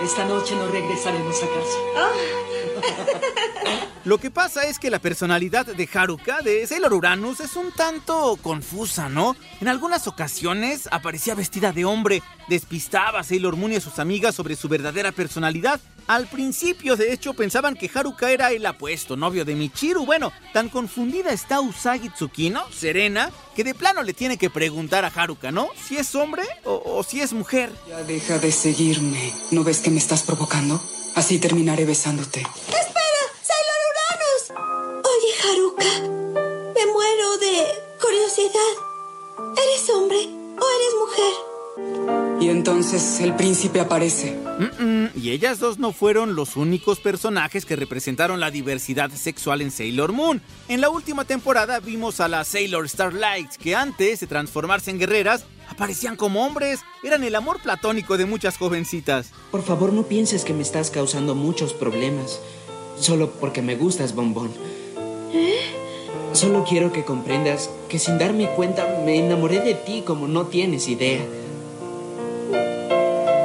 Esta 0.01 0.25
noche 0.25 0.55
no 0.55 0.67
regresaremos 0.67 1.41
a 1.41 1.47
casa. 1.47 2.74
Lo 4.05 4.19
que 4.19 4.29
pasa 4.29 4.67
es 4.67 4.77
que 4.77 4.91
la 4.91 4.99
personalidad 4.99 5.65
de 5.65 5.89
Haruka 5.91 6.41
de 6.41 6.67
Sailor 6.67 6.93
Uranus 6.93 7.39
es 7.39 7.55
un 7.55 7.71
tanto 7.71 8.37
confusa, 8.39 9.09
¿no? 9.09 9.35
En 9.59 9.67
algunas 9.67 10.07
ocasiones 10.07 10.87
aparecía 10.91 11.33
vestida 11.33 11.71
de 11.71 11.85
hombre, 11.85 12.21
despistaba 12.47 13.21
a 13.21 13.23
Sailor 13.23 13.55
Moon 13.55 13.71
y 13.71 13.77
a 13.77 13.81
sus 13.81 13.97
amigas 13.97 14.35
sobre 14.35 14.55
su 14.55 14.69
verdadera 14.69 15.11
personalidad. 15.11 15.79
Al 16.05 16.27
principio, 16.27 16.95
de 16.95 17.13
hecho, 17.13 17.33
pensaban 17.33 17.73
que 17.73 17.89
Haruka 17.91 18.29
era 18.29 18.51
el 18.51 18.63
apuesto 18.67 19.17
novio 19.17 19.43
de 19.43 19.55
Michiru. 19.55 20.05
Bueno, 20.05 20.31
tan 20.53 20.69
confundida 20.69 21.31
está 21.31 21.59
Usagi 21.59 22.09
Tsukino, 22.09 22.63
Serena, 22.71 23.31
que 23.55 23.63
de 23.63 23.73
plano 23.73 24.03
le 24.03 24.13
tiene 24.13 24.37
que 24.37 24.51
preguntar 24.51 25.03
a 25.03 25.07
Haruka, 25.07 25.51
¿no? 25.51 25.69
Si 25.83 25.97
es 25.97 26.13
hombre 26.13 26.43
o, 26.63 26.79
o 26.85 27.01
si 27.01 27.21
es 27.21 27.33
mujer. 27.33 27.71
Ya 27.89 28.03
deja 28.03 28.37
de 28.37 28.51
seguirme. 28.51 29.33
¿No 29.49 29.63
ves 29.63 29.79
que 29.79 29.89
me 29.89 29.97
estás 29.97 30.21
provocando? 30.21 30.79
Así 31.15 31.39
terminaré 31.39 31.85
besándote. 31.85 32.45
¿Eres 38.47 39.89
hombre 39.89 40.17
o 40.17 40.65
eres 40.77 40.95
mujer? 40.99 42.41
Y 42.41 42.49
entonces 42.49 43.19
el 43.21 43.35
príncipe 43.35 43.79
aparece. 43.79 44.37
Y 45.15 45.31
ellas 45.31 45.59
dos 45.59 45.79
no 45.79 45.91
fueron 45.91 46.35
los 46.35 46.55
únicos 46.55 46.99
personajes 46.99 47.65
que 47.65 47.75
representaron 47.75 48.39
la 48.39 48.51
diversidad 48.51 49.09
sexual 49.11 49.61
en 49.61 49.71
Sailor 49.71 50.11
Moon. 50.11 50.41
En 50.67 50.81
la 50.81 50.89
última 50.89 51.25
temporada 51.25 51.79
vimos 51.79 52.19
a 52.19 52.27
las 52.27 52.47
Sailor 52.49 52.87
Starlights, 52.87 53.57
que 53.57 53.75
antes 53.75 54.19
de 54.19 54.27
transformarse 54.27 54.91
en 54.91 54.99
guerreras, 54.99 55.45
Aparecían 55.67 56.15
como 56.15 56.45
hombres, 56.45 56.81
eran 57.03 57.23
el 57.23 57.35
amor 57.35 57.59
platónico 57.61 58.17
de 58.17 58.25
muchas 58.25 58.57
jovencitas. 58.57 59.31
Por 59.51 59.63
favor, 59.63 59.93
no 59.93 60.03
pienses 60.03 60.45
que 60.45 60.53
me 60.53 60.61
estás 60.61 60.91
causando 60.91 61.33
muchos 61.33 61.73
problemas. 61.73 62.39
Solo 62.99 63.31
porque 63.31 63.61
me 63.61 63.75
gustas, 63.75 64.13
bombón. 64.13 64.51
¿Eh? 65.33 65.84
Solo 66.35 66.65
quiero 66.67 66.91
que 66.91 67.05
comprendas 67.05 67.69
que 67.87 67.97
sin 67.97 68.17
darme 68.17 68.49
cuenta 68.49 69.01
me 69.05 69.17
enamoré 69.17 69.61
de 69.61 69.73
ti 69.73 70.03
como 70.05 70.27
no 70.27 70.47
tienes 70.47 70.89
idea. 70.89 71.25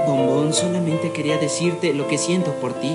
Bombón, 0.08 0.52
solamente 0.52 1.12
quería 1.12 1.38
decirte 1.38 1.94
lo 1.94 2.08
que 2.08 2.18
siento 2.18 2.52
por 2.54 2.72
ti. 2.80 2.92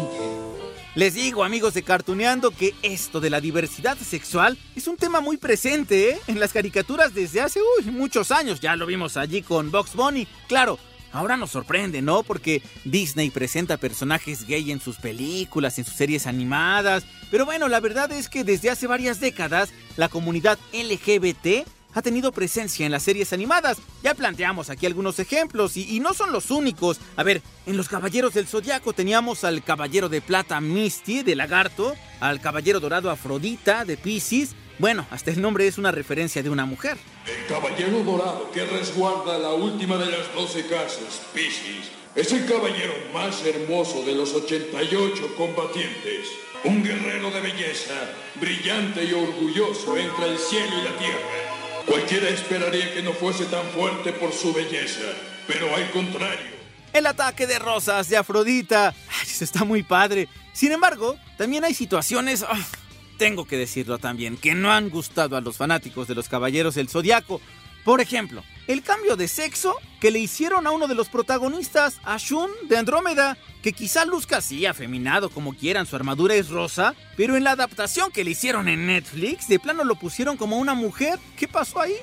Les 0.95 1.13
digo, 1.13 1.45
amigos 1.45 1.73
de 1.75 1.83
Cartuneando, 1.83 2.51
que 2.51 2.73
esto 2.81 3.21
de 3.21 3.29
la 3.29 3.39
diversidad 3.39 3.97
sexual 3.97 4.57
es 4.75 4.89
un 4.89 4.97
tema 4.97 5.21
muy 5.21 5.37
presente 5.37 6.09
¿eh? 6.09 6.19
en 6.27 6.41
las 6.41 6.51
caricaturas 6.51 7.13
desde 7.13 7.39
hace 7.39 7.61
muchos 7.85 8.31
años. 8.31 8.59
Ya 8.59 8.75
lo 8.75 8.85
vimos 8.85 9.15
allí 9.15 9.43
con 9.43 9.71
Box 9.71 9.95
Bunny. 9.95 10.27
Claro, 10.49 10.77
ahora 11.15 11.37
nos 11.37 11.51
sorprende, 11.51 12.01
¿no? 12.01 12.23
Porque 12.23 12.61
Disney 12.83 13.29
presenta 13.29 13.77
personajes 13.77 14.45
gay 14.45 14.71
en 14.71 14.79
sus 14.79 14.97
películas, 14.97 15.77
en 15.77 15.85
sus 15.85 15.95
series 15.95 16.27
animadas. 16.27 17.05
Pero 17.31 17.45
bueno, 17.45 17.67
la 17.67 17.79
verdad 17.79 18.11
es 18.11 18.29
que 18.29 18.43
desde 18.43 18.69
hace 18.69 18.87
varias 18.87 19.19
décadas 19.19 19.71
la 19.97 20.09
comunidad 20.09 20.59
LGBT 20.73 21.67
ha 21.95 22.01
tenido 22.01 22.33
presencia 22.33 22.85
en 22.85 22.91
las 22.91 23.03
series 23.03 23.31
animadas. 23.31 23.77
Ya 24.03 24.13
planteamos 24.13 24.69
aquí 24.69 24.85
algunos 24.85 25.17
ejemplos 25.19 25.77
y, 25.77 25.95
y, 25.95 26.01
no 26.01 26.13
son 26.13 26.33
los 26.33 26.51
únicos. 26.51 26.99
A 27.15 27.23
ver, 27.23 27.41
en 27.65 27.77
los 27.77 27.87
Caballeros 27.87 28.33
del 28.33 28.47
Zodiaco 28.47 28.91
teníamos 28.91 29.45
al 29.45 29.63
Caballero 29.63 30.09
de 30.09 30.19
Plata 30.19 30.59
Misty 30.59 31.23
de 31.23 31.35
Lagarto, 31.35 31.95
al 32.19 32.41
Caballero 32.41 32.81
Dorado 32.81 33.09
Afrodita 33.09 33.85
de 33.85 33.95
Pisces. 33.95 34.55
Bueno, 34.77 35.05
hasta 35.09 35.31
el 35.31 35.41
nombre 35.41 35.67
es 35.67 35.77
una 35.77 35.91
referencia 35.91 36.43
de 36.43 36.49
una 36.49 36.65
mujer. 36.65 36.97
El 37.25 37.45
Caballero 37.47 38.03
Dorado 38.03 38.51
que 38.51 38.65
resguarda 38.65 39.37
la 39.37 39.53
última 39.53 39.97
de 39.97 40.07
las 40.07 40.33
12 40.33 40.67
casas, 40.67 41.21
Pisces, 41.33 41.91
es 42.15 42.31
el 42.31 42.45
caballero 42.45 42.93
más 43.13 43.45
hermoso 43.45 44.03
de 44.03 44.15
los 44.15 44.33
88 44.33 45.35
combatientes. 45.35 46.27
Un 46.63 46.81
guerrero 46.83 47.29
de 47.29 47.41
belleza, 47.41 47.93
brillante 48.35 49.03
y 49.03 49.11
orgulloso 49.13 49.97
entre 49.97 50.31
el 50.31 50.37
cielo 50.37 50.71
y 50.79 50.83
la 50.83 50.97
tierra. 50.97 51.85
Cualquiera 51.85 52.29
esperaría 52.29 52.93
que 52.93 53.03
no 53.03 53.11
fuese 53.13 53.45
tan 53.45 53.65
fuerte 53.67 54.13
por 54.13 54.31
su 54.31 54.53
belleza, 54.53 55.03
pero 55.45 55.75
al 55.75 55.91
contrario. 55.91 56.55
El 56.93 57.05
ataque 57.05 57.45
de 57.47 57.59
rosas 57.59 58.07
de 58.09 58.15
Afrodita. 58.17 58.87
Ay, 59.09 59.27
eso 59.27 59.43
está 59.43 59.65
muy 59.65 59.83
padre. 59.83 60.29
Sin 60.53 60.71
embargo, 60.71 61.17
también 61.37 61.65
hay 61.65 61.73
situaciones, 61.73 62.43
oh, 62.43 62.55
tengo 63.17 63.45
que 63.45 63.57
decirlo 63.57 63.97
también, 63.97 64.37
que 64.37 64.55
no 64.55 64.71
han 64.71 64.89
gustado 64.89 65.37
a 65.37 65.41
los 65.41 65.57
fanáticos 65.57 66.07
de 66.07 66.15
los 66.15 66.29
Caballeros 66.29 66.75
del 66.75 66.89
Zodiaco. 66.89 67.41
Por 67.83 68.01
ejemplo, 68.01 68.43
el 68.67 68.81
cambio 68.81 69.15
de 69.15 69.27
sexo 69.27 69.75
que 70.01 70.09
le 70.09 70.19
hicieron 70.19 70.65
a 70.65 70.71
uno 70.71 70.87
de 70.87 70.95
los 70.95 71.07
protagonistas, 71.07 71.99
a 72.03 72.17
Shun 72.17 72.49
de 72.67 72.77
Andrómeda, 72.77 73.37
que 73.61 73.73
quizá 73.73 74.05
luzca 74.05 74.37
así 74.37 74.65
afeminado 74.65 75.29
como 75.29 75.53
quieran, 75.53 75.85
su 75.85 75.95
armadura 75.95 76.33
es 76.33 76.49
rosa, 76.49 76.95
pero 77.15 77.35
en 77.35 77.43
la 77.43 77.51
adaptación 77.51 78.11
que 78.11 78.23
le 78.23 78.31
hicieron 78.31 78.67
en 78.67 78.87
Netflix, 78.87 79.47
de 79.47 79.59
plano 79.59 79.83
lo 79.83 79.95
pusieron 79.95 80.35
como 80.35 80.57
una 80.57 80.73
mujer. 80.73 81.19
¿Qué 81.37 81.47
pasó 81.47 81.79
ahí? 81.79 81.95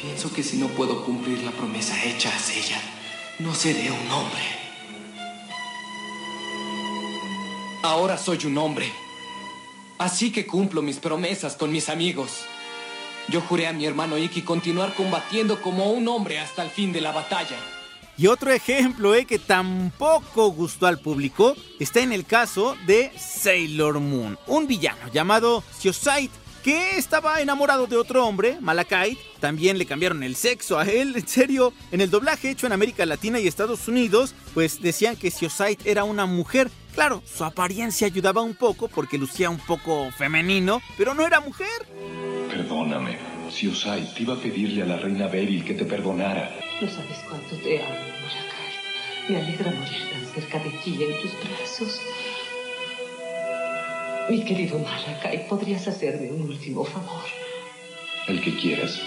Pienso 0.00 0.32
que 0.32 0.42
si 0.42 0.56
no 0.56 0.68
puedo 0.68 1.04
cumplir 1.04 1.38
la 1.42 1.50
promesa 1.50 2.02
hecha 2.04 2.30
a 2.30 2.52
ella, 2.52 2.80
no 3.38 3.54
seré 3.54 3.90
un 3.90 4.10
hombre. 4.10 4.42
Ahora 7.82 8.16
soy 8.16 8.38
un 8.46 8.56
hombre. 8.58 8.90
Así 9.98 10.30
que 10.30 10.46
cumplo 10.46 10.82
mis 10.82 10.98
promesas 10.98 11.56
con 11.56 11.72
mis 11.72 11.88
amigos. 11.88 12.44
Yo 13.28 13.40
juré 13.40 13.66
a 13.66 13.72
mi 13.72 13.86
hermano 13.86 14.18
Iki 14.18 14.42
continuar 14.42 14.94
combatiendo 14.94 15.60
como 15.60 15.90
un 15.90 16.06
hombre 16.08 16.38
hasta 16.38 16.62
el 16.62 16.70
fin 16.70 16.92
de 16.92 17.00
la 17.00 17.12
batalla. 17.12 17.56
Y 18.18 18.28
otro 18.28 18.50
ejemplo 18.50 19.14
eh, 19.14 19.26
que 19.26 19.38
tampoco 19.38 20.48
gustó 20.50 20.86
al 20.86 20.98
público 20.98 21.54
está 21.78 22.00
en 22.00 22.12
el 22.12 22.24
caso 22.24 22.76
de 22.86 23.12
Sailor 23.18 24.00
Moon, 24.00 24.38
un 24.46 24.66
villano 24.66 25.08
llamado 25.12 25.62
Siosite 25.78 26.46
que 26.66 26.96
estaba 26.98 27.40
enamorado 27.40 27.86
de 27.86 27.96
otro 27.96 28.26
hombre, 28.26 28.58
Malakite. 28.60 29.18
También 29.38 29.78
le 29.78 29.86
cambiaron 29.86 30.24
el 30.24 30.34
sexo 30.34 30.78
a 30.78 30.84
él, 30.84 31.14
en 31.14 31.28
serio. 31.28 31.72
En 31.92 32.00
el 32.00 32.10
doblaje 32.10 32.50
hecho 32.50 32.66
en 32.66 32.72
América 32.72 33.06
Latina 33.06 33.38
y 33.38 33.46
Estados 33.46 33.86
Unidos, 33.86 34.34
pues 34.52 34.82
decían 34.82 35.14
que 35.14 35.30
Siosite 35.30 35.88
era 35.88 36.02
una 36.02 36.26
mujer. 36.26 36.68
Claro, 36.96 37.22
su 37.26 37.44
apariencia 37.44 38.06
ayudaba 38.06 38.40
un 38.40 38.54
poco 38.54 38.88
porque 38.88 39.18
lucía 39.18 39.50
un 39.50 39.58
poco 39.58 40.10
femenino, 40.12 40.80
pero 40.96 41.12
no 41.12 41.26
era 41.26 41.40
mujer. 41.40 41.86
Perdóname. 42.48 43.18
Siosai 43.50 44.14
te 44.14 44.22
iba 44.22 44.32
a 44.32 44.38
pedirle 44.38 44.82
a 44.82 44.86
la 44.86 44.96
reina 44.96 45.26
Beryl 45.26 45.62
que 45.62 45.74
te 45.74 45.84
perdonara. 45.84 46.58
No 46.80 46.88
sabes 46.88 47.18
cuánto 47.28 47.54
te 47.56 47.82
amo, 47.82 47.94
Malakai. 47.94 49.28
Me 49.28 49.36
alegra 49.36 49.72
morir 49.72 50.10
tan 50.10 50.24
cerca 50.34 50.58
de 50.58 50.70
ti 50.82 50.98
en 51.04 51.20
tus 51.20 51.32
brazos. 51.44 52.00
Mi 54.30 54.42
querido 54.42 54.78
Malakai, 54.78 55.46
¿podrías 55.48 55.86
hacerme 55.86 56.32
un 56.32 56.48
último 56.48 56.82
favor? 56.82 57.24
El 58.26 58.40
que 58.40 58.56
quieras. 58.56 58.98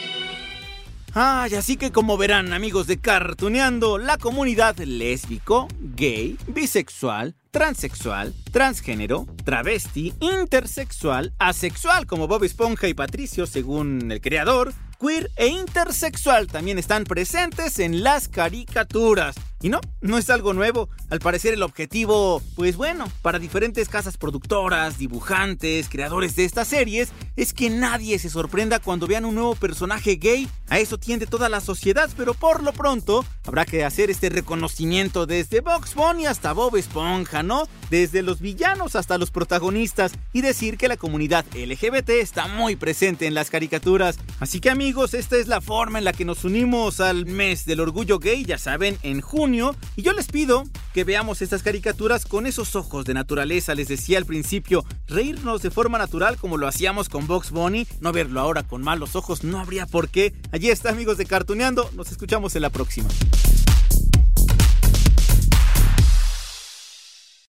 Ay, 1.22 1.56
así 1.56 1.76
que 1.76 1.92
como 1.92 2.16
verán, 2.16 2.54
amigos 2.54 2.88
de 2.88 3.02
Cartuneando, 3.02 3.98
la 3.98 4.18
comunidad 4.18 4.78
lésbico, 4.78 5.68
gay, 5.78 6.38
bisexual, 6.48 7.36
transexual, 7.52 8.34
transgénero, 8.54 9.26
travesti, 9.44 10.14
intersexual, 10.22 11.34
asexual 11.38 12.08
como 12.08 12.30
Bob 12.30 12.46
Esponja 12.46 12.88
y 12.88 12.94
Patricio 12.94 13.48
según 13.48 14.14
el 14.14 14.22
creador, 14.22 14.72
queer 14.98 15.30
e 15.36 15.48
intersexual 15.48 16.48
también 16.48 16.80
están 16.80 17.04
presentes 17.04 17.80
en 17.80 18.02
las 18.02 18.30
caricaturas. 18.30 19.36
Y 19.62 19.70
no, 19.70 19.82
no 20.02 20.18
es 20.18 20.30
algo 20.30 20.54
nuevo. 20.54 20.90
Al 21.10 21.20
parecer 21.20 21.54
el 21.54 21.64
objetivo, 21.64 22.42
pues 22.56 22.78
bueno, 22.78 23.12
para 23.22 23.40
diferentes 23.40 23.90
casas 23.90 24.18
productoras, 24.18 24.98
dibujantes, 24.98 25.90
creadores 25.90 26.36
de 26.36 26.46
estas 26.46 26.70
series, 26.70 27.10
es 27.36 27.54
que 27.54 27.70
nadie 27.70 28.20
se 28.20 28.30
sorprenda 28.30 28.80
cuando 28.80 29.08
vean 29.08 29.26
un 29.26 29.36
nuevo 29.36 29.56
personaje 29.56 30.16
gay. 30.16 30.48
A 30.70 30.80
eso 30.80 30.98
tiende 30.98 31.26
toda 31.26 31.50
la 31.50 31.60
sociedad, 31.60 32.10
pero 32.16 32.34
por 32.34 32.64
lo 32.64 32.72
pronto 32.72 33.26
habrá 33.46 33.66
que 33.66 33.84
hacer 33.84 34.10
este 34.10 34.30
reconocimiento 34.30 35.26
desde 35.26 35.62
Box 35.62 35.96
Bunny 35.96 36.26
hasta 36.26 36.54
Bob 36.54 36.78
Esponja, 36.78 37.44
¿no? 37.44 37.68
Desde 37.90 38.22
los 38.22 38.40
villanos 38.40 38.96
hasta 38.96 39.18
los 39.18 39.32
protagonistas 39.32 40.14
y 40.32 40.42
decir 40.42 40.78
que 40.78 40.88
la 40.88 40.96
comunidad 40.96 41.46
LGBT 41.54 42.10
está 42.12 42.48
muy 42.48 42.76
presente 42.76 43.26
en 43.26 43.34
las 43.34 43.50
caricaturas. 43.50 44.20
Así 44.40 44.60
que 44.60 44.70
amigos, 44.70 45.14
esta 45.14 45.38
es 45.38 45.48
la 45.48 45.60
forma 45.60 46.00
en 46.00 46.06
la 46.06 46.14
que 46.14 46.26
nos 46.26 46.46
unimos 46.46 47.00
al 47.00 47.26
mes 47.26 47.66
del 47.66 47.80
orgullo 47.80 48.20
gay, 48.20 48.46
ya 48.46 48.58
saben, 48.58 48.98
en 49.02 49.22
y 49.50 50.02
yo 50.04 50.14
les 50.14 50.28
pido 50.28 50.64
que 50.94 51.04
veamos 51.04 51.42
estas 51.42 51.64
caricaturas 51.64 52.26
con 52.26 52.46
esos 52.46 52.76
ojos 52.76 53.04
de 53.06 53.16
naturaleza. 53.16 53.74
Les 53.74 53.88
decía 53.88 54.20
al 54.20 54.26
principio, 54.26 54.86
reírnos 55.08 55.64
de 55.64 55.72
forma 55.72 55.98
natural 55.98 56.38
como 56.38 56.58
lo 56.58 56.68
hacíamos 56.68 57.10
con 57.10 57.26
Box 57.26 57.50
Bunny, 57.50 57.88
no 58.00 58.12
verlo 58.12 58.40
ahora 58.42 58.62
con 58.64 58.84
malos 58.84 59.16
ojos, 59.16 59.44
no 59.44 59.60
habría 59.60 59.88
por 59.88 60.10
qué. 60.10 60.34
Allí 60.52 60.70
está 60.70 60.90
amigos 60.90 61.18
de 61.18 61.26
Cartuneando, 61.26 61.90
nos 61.96 62.12
escuchamos 62.12 62.56
en 62.56 62.62
la 62.62 62.70
próxima. 62.70 63.10